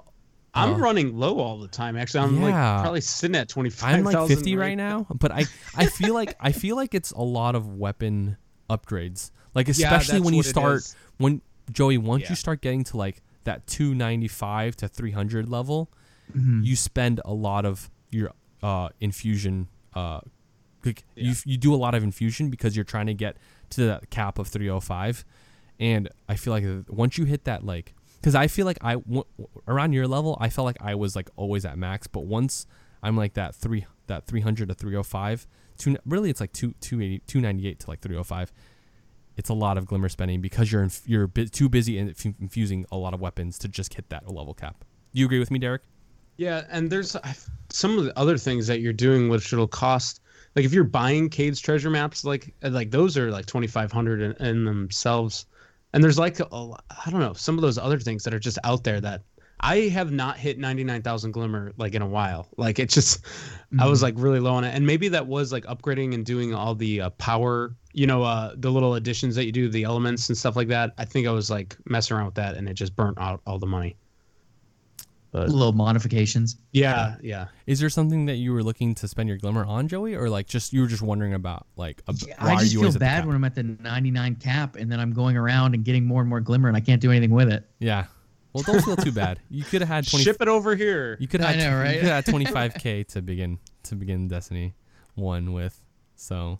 i'm 0.55 0.73
uh, 0.73 0.77
running 0.77 1.15
low 1.17 1.38
all 1.39 1.59
the 1.59 1.67
time 1.67 1.95
actually 1.95 2.21
i'm 2.21 2.35
Yeah. 2.41 2.45
like 2.75 2.81
probably 2.81 3.01
sitting 3.01 3.35
at 3.35 3.47
25 3.49 3.95
I'm 3.95 4.03
like 4.03 4.27
50 4.27 4.55
right 4.55 4.75
now, 4.75 5.05
but 5.13 5.31
I 5.31 5.45
I 5.75 5.85
feel 5.85 6.13
like 6.13 6.35
I 6.39 6.51
feel 6.51 6.75
like 6.75 6.93
it's 6.95 7.12
a 7.12 7.21
lot 7.21 7.55
of 7.55 7.67
weapon 7.77 8.38
upgrades. 8.69 9.31
Like 9.53 9.69
especially 9.69 10.13
that's 10.19 10.25
when 10.25 10.33
you 10.33 10.43
start 10.43 10.93
when 11.17 11.41
Joey 11.71 11.97
once 11.99 12.23
Yeah. 12.23 12.29
you 12.31 12.35
start 12.35 12.62
getting 12.62 12.83
to 12.85 12.97
like 12.97 13.21
that 13.43 13.67
295 13.67 14.75
to 14.77 14.88
300 14.88 15.47
level, 15.49 15.91
Mhm. 16.35 16.65
you 16.65 16.75
spend 16.75 17.21
a 17.25 17.33
lot 17.33 17.65
of 17.65 17.89
your 18.12 18.31
uh 18.63 18.89
infusion 18.99 19.67
uh 19.93 20.19
like 20.85 21.03
you 21.15 21.33
you 21.45 21.57
do 21.57 21.73
a 21.73 21.77
lot 21.77 21.93
of 21.95 22.03
infusion 22.03 22.49
because 22.49 22.75
you're 22.75 22.85
trying 22.85 23.05
to 23.07 23.13
get 23.13 23.38
to 23.71 23.85
that 23.85 24.09
cap 24.09 24.39
of 24.39 24.47
305 24.47 25.23
and 25.79 26.09
I 26.27 26.35
feel 26.35 26.53
like 26.53 26.65
once 26.89 27.17
you 27.17 27.25
hit 27.25 27.43
that 27.45 27.63
like 27.65 27.93
cuz 28.21 28.36
I 28.36 28.47
feel 28.47 28.65
like 28.65 28.77
I 28.82 28.95
w- 28.95 29.23
around 29.67 29.93
your 29.93 30.08
level 30.08 30.38
I 30.39 30.49
felt 30.49 30.65
like 30.65 30.77
I 30.82 30.95
was 30.95 31.15
like 31.15 31.29
always 31.36 31.65
at 31.65 31.77
max 31.77 32.08
but 32.08 32.25
once 32.25 32.65
I'm 33.01 33.15
like 33.15 33.34
that 33.34 33.55
3 33.55 33.86
that 34.08 34.25
300 34.27 34.69
to 34.69 34.75
305 34.75 35.47
two, 35.77 35.97
really 36.05 36.29
it's 36.29 36.41
like 36.41 36.53
2 36.53 36.73
280 36.82 37.19
298 37.27 37.79
to 37.79 37.89
like 37.89 38.01
305 38.01 38.51
it's 39.39 39.49
a 39.49 39.53
lot 39.53 39.77
of 39.77 39.86
glimmer 39.86 40.10
spending 40.10 40.41
because 40.41 40.69
you're 40.69 40.84
inf- 40.84 41.08
you're 41.08 41.27
too 41.27 41.69
busy 41.69 41.97
in 41.97 42.10
inf- 42.10 42.25
infusing 42.41 42.86
a 42.91 42.97
lot 42.97 43.13
of 43.13 43.21
weapons 43.21 43.58
to 43.60 43.69
just 43.69 43.93
hit 43.93 44.10
that 44.10 44.29
level 44.29 44.53
cap. 44.53 44.84
Do 45.13 45.19
you 45.21 45.25
agree 45.25 45.39
with 45.39 45.49
me, 45.49 45.60
Derek? 45.60 45.82
Yeah, 46.36 46.65
and 46.69 46.89
there's 46.89 47.15
some 47.69 47.97
of 47.97 48.03
the 48.03 48.17
other 48.19 48.38
things 48.38 48.67
that 48.67 48.82
you're 48.82 48.91
doing 48.91 49.29
which 49.29 49.53
it'll 49.53 49.65
cost. 49.67 50.21
Like 50.58 50.65
if 50.65 50.73
you're 50.73 50.84
buying 50.84 51.29
Cayde's 51.29 51.62
treasure 51.62 51.89
maps, 51.89 52.25
like 52.25 52.53
like 52.62 52.91
those 52.91 53.17
are 53.17 53.32
like 53.32 53.45
2,500 53.45 54.21
in, 54.21 54.45
in 54.45 54.65
themselves. 54.65 55.45
And 55.93 56.04
there's 56.04 56.19
like 56.19 56.39
a, 56.39 56.45
I 56.52 57.10
don't 57.10 57.19
know 57.19 57.34
some 57.34 57.56
of 57.56 57.62
those 57.62 57.78
other 57.78 57.99
things 57.99 58.23
that 58.23 58.34
are 58.34 58.39
just 58.39 58.60
out 58.63 58.84
there 58.84 59.02
that 59.02 59.23
I 59.62 59.89
have 59.89 60.12
not 60.12 60.38
hit 60.38 60.58
99,000 60.58 61.32
glimmer 61.32 61.73
like 61.78 61.93
in 61.93 62.02
a 62.02 62.08
while. 62.08 62.47
Like 62.58 62.80
it 62.80 62.89
just 62.89 63.25
I 63.78 63.88
was 63.88 64.02
like 64.02 64.13
really 64.17 64.39
low 64.39 64.54
on 64.54 64.63
it, 64.63 64.73
and 64.73 64.86
maybe 64.86 65.10
that 65.10 65.28
was 65.28 65.52
like 65.52 65.65
upgrading 65.65 66.13
and 66.13 66.25
doing 66.25 66.54
all 66.54 66.75
the 66.75 67.02
uh, 67.02 67.10
power, 67.12 67.75
you 67.93 68.08
know, 68.08 68.23
uh, 68.23 68.54
the 68.56 68.71
little 68.71 68.95
additions 68.95 69.36
that 69.36 69.45
you 69.45 69.52
do, 69.52 69.69
the 69.69 69.84
elements 69.84 70.30
and 70.30 70.38
stuff 70.38 70.56
like 70.56 70.69
that. 70.69 70.93
I 70.97 71.06
think 71.06 71.28
I 71.28 71.32
was 71.32 71.49
like 71.49 71.75
messing 71.86 72.15
around 72.15 72.28
with 72.28 72.36
that, 72.36 72.56
and 72.56 72.69
it 72.69 72.75
just 72.75 72.95
burnt 72.95 73.17
out 73.19 73.41
all 73.45 73.60
the 73.60 73.67
money. 73.67 73.95
But 75.31 75.49
Little 75.49 75.73
modifications. 75.73 76.57
yeah, 76.71 77.15
yeah. 77.21 77.49
Is 77.67 77.79
there 77.79 77.89
something 77.89 78.25
that 78.25 78.37
you 78.37 78.51
were 78.51 78.63
looking 78.63 78.95
to 78.95 79.07
spend 79.07 79.29
your 79.29 79.37
glimmer 79.37 79.63
on, 79.63 79.87
Joey, 79.87 80.15
or 80.15 80.27
like 80.27 80.47
just 80.47 80.73
you 80.73 80.81
were 80.81 80.87
just 80.87 81.03
wondering 81.03 81.35
about 81.35 81.67
like 81.75 82.01
a, 82.07 82.15
Yeah, 82.27 82.33
why 82.43 82.53
I 82.53 82.55
just 82.57 82.73
you 82.73 82.79
feel 82.79 82.85
always 82.85 82.95
at 82.95 82.99
the 82.99 83.05
bad 83.05 83.25
when 83.27 83.35
I'm 83.35 83.43
at 83.43 83.53
the 83.53 83.61
99 83.63 84.35
cap 84.37 84.75
and 84.75 84.91
then 84.91 84.99
I'm 84.99 85.13
going 85.13 85.37
around 85.37 85.75
and 85.75 85.85
getting 85.85 86.05
more 86.05 86.21
and 86.21 86.29
more 86.29 86.39
glimmer 86.39 86.67
and 86.67 86.75
I 86.75 86.79
can't 86.79 86.99
do 86.99 87.11
anything 87.11 87.29
with 87.29 87.51
it. 87.51 87.69
Yeah. 87.77 88.05
Well, 88.53 88.63
don't 88.63 88.83
feel 88.83 88.95
too 88.95 89.11
bad. 89.11 89.39
You 89.51 89.63
could 89.63 89.81
have 89.81 89.87
had 89.89 90.09
twenty. 90.09 90.23
Ship 90.25 90.41
it 90.41 90.47
over 90.47 90.75
here. 90.75 91.15
You 91.19 91.27
could 91.27 91.41
I 91.41 91.51
have. 91.51 91.71
know, 91.71 91.77
right? 91.77 91.93
You 91.93 91.99
could 92.01 92.09
have 92.09 92.25
twenty 92.29 92.45
five 92.45 92.73
k 92.73 93.03
to 93.03 93.21
begin 93.21 93.59
to 93.83 93.95
begin 93.95 94.27
Destiny 94.27 94.73
one 95.13 95.53
with. 95.53 95.79
So 96.15 96.57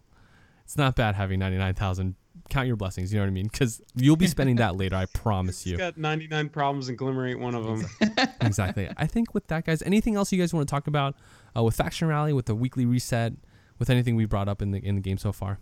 it's 0.63 0.77
not 0.77 0.95
bad 0.95 1.15
having 1.15 1.39
ninety 1.39 1.58
nine 1.58 1.73
thousand. 1.73 2.13
Count 2.49 2.67
your 2.67 2.75
blessings. 2.75 3.12
You 3.12 3.19
know 3.19 3.25
what 3.25 3.30
I 3.30 3.34
mean? 3.34 3.47
Because 3.52 3.82
you'll 3.95 4.15
be 4.15 4.28
spending 4.28 4.56
that 4.58 4.75
later. 4.75 4.95
I 4.95 5.06
promise 5.13 5.65
you. 5.65 5.78
got 5.78 5.97
99 5.97 6.49
problems 6.49 6.89
and 6.89 6.97
Glimmer 6.97 7.28
ain't 7.28 7.39
one 7.39 7.56
of 7.56 7.65
them. 7.65 7.86
exactly. 8.41 8.89
I 8.97 9.08
think 9.08 9.34
with 9.34 9.47
that, 9.47 9.65
guys. 9.65 9.82
Anything 9.82 10.15
else 10.15 10.32
you 10.32 10.39
guys 10.39 10.54
want 10.54 10.67
to 10.67 10.71
talk 10.71 10.88
about 10.88 11.15
uh, 11.56 11.63
with 11.63 11.75
faction 11.75 12.08
rally, 12.08 12.34
with 12.34 12.45
the 12.45 12.56
weekly 12.56 12.86
reset, 12.86 13.34
with 13.78 13.89
anything 13.89 14.15
we 14.15 14.25
brought 14.25 14.47
up 14.47 14.62
in 14.62 14.71
the 14.71 14.80
in 14.80 14.95
the 14.95 15.02
game 15.02 15.17
so 15.17 15.32
far? 15.32 15.60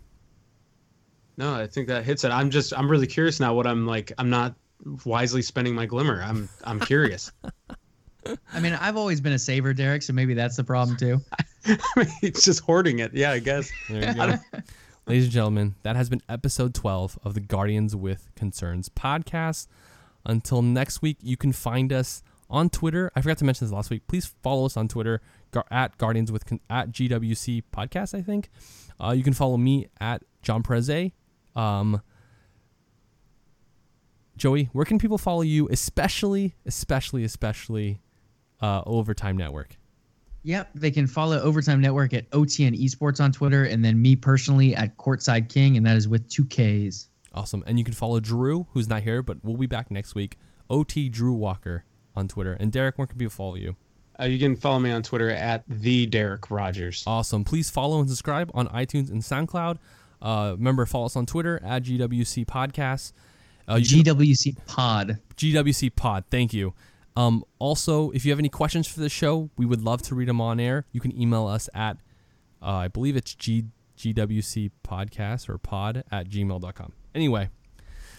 no, 1.38 1.54
I 1.54 1.68
think 1.68 1.86
that 1.86 2.04
hits 2.04 2.24
it. 2.24 2.30
I'm 2.30 2.50
just 2.50 2.76
I'm 2.76 2.90
really 2.90 3.06
curious 3.06 3.40
now 3.40 3.54
what 3.54 3.66
I'm 3.66 3.86
like 3.86 4.12
I'm 4.18 4.28
not 4.28 4.56
wisely 5.04 5.40
spending 5.40 5.74
my 5.74 5.86
Glimmer. 5.86 6.20
I'm 6.20 6.48
I'm 6.64 6.80
curious. 6.80 7.32
I 8.52 8.60
mean, 8.60 8.74
I've 8.74 8.96
always 8.96 9.20
been 9.20 9.32
a 9.32 9.38
saver, 9.38 9.72
Derek, 9.72 10.02
so 10.02 10.12
maybe 10.12 10.34
that's 10.34 10.56
the 10.56 10.64
problem 10.64 10.96
too. 10.96 11.20
it's 12.22 12.44
just 12.44 12.60
hoarding 12.60 12.98
it. 12.98 13.14
Yeah, 13.14 13.30
I 13.30 13.38
guess. 13.38 13.70
Ladies 15.08 15.24
and 15.24 15.32
gentlemen, 15.32 15.74
that 15.84 15.96
has 15.96 16.10
been 16.10 16.20
episode 16.28 16.74
12 16.74 17.18
of 17.24 17.32
the 17.32 17.40
Guardians 17.40 17.96
with 17.96 18.30
Concerns 18.36 18.90
podcast. 18.90 19.66
Until 20.26 20.60
next 20.60 21.00
week, 21.00 21.16
you 21.22 21.34
can 21.34 21.50
find 21.50 21.94
us 21.94 22.22
on 22.50 22.68
Twitter. 22.68 23.10
I 23.16 23.22
forgot 23.22 23.38
to 23.38 23.46
mention 23.46 23.66
this 23.66 23.72
last 23.72 23.88
week. 23.88 24.06
Please 24.06 24.34
follow 24.42 24.66
us 24.66 24.76
on 24.76 24.86
Twitter 24.86 25.22
at 25.70 25.96
Guardians 25.96 26.30
with 26.30 26.44
at 26.68 26.90
GWC 26.90 27.62
Podcast. 27.74 28.12
I 28.12 28.20
think 28.20 28.50
uh, 29.02 29.12
you 29.12 29.22
can 29.22 29.32
follow 29.32 29.56
me 29.56 29.86
at 29.98 30.24
Jon 30.42 30.62
Perez. 30.62 31.10
Um, 31.56 32.02
Joey, 34.36 34.68
where 34.74 34.84
can 34.84 34.98
people 34.98 35.16
follow 35.16 35.40
you, 35.40 35.70
especially, 35.70 36.54
especially, 36.66 37.24
especially 37.24 38.02
uh, 38.60 38.82
Overtime 38.84 39.38
Network? 39.38 39.77
Yep, 40.44 40.70
they 40.74 40.90
can 40.90 41.06
follow 41.06 41.40
Overtime 41.40 41.80
Network 41.80 42.14
at 42.14 42.30
OTN 42.30 42.80
Esports 42.80 43.20
on 43.20 43.32
Twitter, 43.32 43.64
and 43.64 43.84
then 43.84 44.00
me 44.00 44.16
personally 44.16 44.74
at 44.74 44.96
Courtside 44.96 45.48
King, 45.48 45.76
and 45.76 45.84
that 45.86 45.96
is 45.96 46.08
with 46.08 46.28
two 46.28 46.44
Ks. 46.44 47.08
Awesome. 47.34 47.62
And 47.66 47.78
you 47.78 47.84
can 47.84 47.94
follow 47.94 48.20
Drew, 48.20 48.66
who's 48.72 48.88
not 48.88 49.02
here, 49.02 49.22
but 49.22 49.38
we'll 49.42 49.56
be 49.56 49.66
back 49.66 49.90
next 49.90 50.14
week. 50.14 50.38
OT 50.70 51.08
Drew 51.08 51.32
Walker 51.34 51.84
on 52.16 52.28
Twitter. 52.28 52.54
And 52.54 52.72
Derek, 52.72 52.98
where 52.98 53.06
can 53.06 53.18
people 53.18 53.30
follow 53.30 53.56
you? 53.56 53.76
Uh, 54.20 54.24
you 54.24 54.38
can 54.38 54.56
follow 54.56 54.80
me 54.80 54.90
on 54.90 55.02
Twitter 55.02 55.30
at 55.30 55.64
the 55.68 56.06
Derek 56.06 56.50
Rogers. 56.50 57.04
Awesome. 57.06 57.44
Please 57.44 57.70
follow 57.70 58.00
and 58.00 58.08
subscribe 58.08 58.50
on 58.54 58.66
iTunes 58.68 59.10
and 59.10 59.22
SoundCloud. 59.22 59.78
Uh, 60.20 60.54
remember, 60.56 60.84
follow 60.86 61.06
us 61.06 61.14
on 61.14 61.26
Twitter 61.26 61.60
at 61.62 61.84
GWC 61.84 62.44
Podcasts. 62.46 63.12
Uh, 63.68 63.76
GWC 63.76 64.66
Pod. 64.66 65.18
GWC 65.36 65.94
Pod. 65.94 66.24
Thank 66.30 66.52
you. 66.52 66.74
Um, 67.18 67.42
also, 67.58 68.12
if 68.12 68.24
you 68.24 68.30
have 68.30 68.38
any 68.38 68.48
questions 68.48 68.86
for 68.86 69.00
the 69.00 69.08
show, 69.08 69.50
we 69.58 69.66
would 69.66 69.82
love 69.82 70.02
to 70.02 70.14
read 70.14 70.28
them 70.28 70.40
on 70.40 70.60
air. 70.60 70.86
You 70.92 71.00
can 71.00 71.20
email 71.20 71.48
us 71.48 71.68
at, 71.74 71.96
uh, 72.62 72.66
I 72.66 72.86
believe 72.86 73.16
it's 73.16 73.34
G, 73.34 73.64
GWC 73.96 74.70
Podcast 74.86 75.48
or 75.48 75.58
pod 75.58 76.04
at 76.12 76.28
gmail.com. 76.28 76.92
Anyway, 77.16 77.50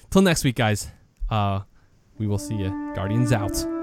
till 0.10 0.22
next 0.22 0.44
week, 0.44 0.56
guys. 0.56 0.90
Uh, 1.30 1.62
we 2.18 2.28
will 2.28 2.38
see 2.38 2.56
you. 2.56 2.92
Guardians 2.94 3.32
out. 3.32 3.79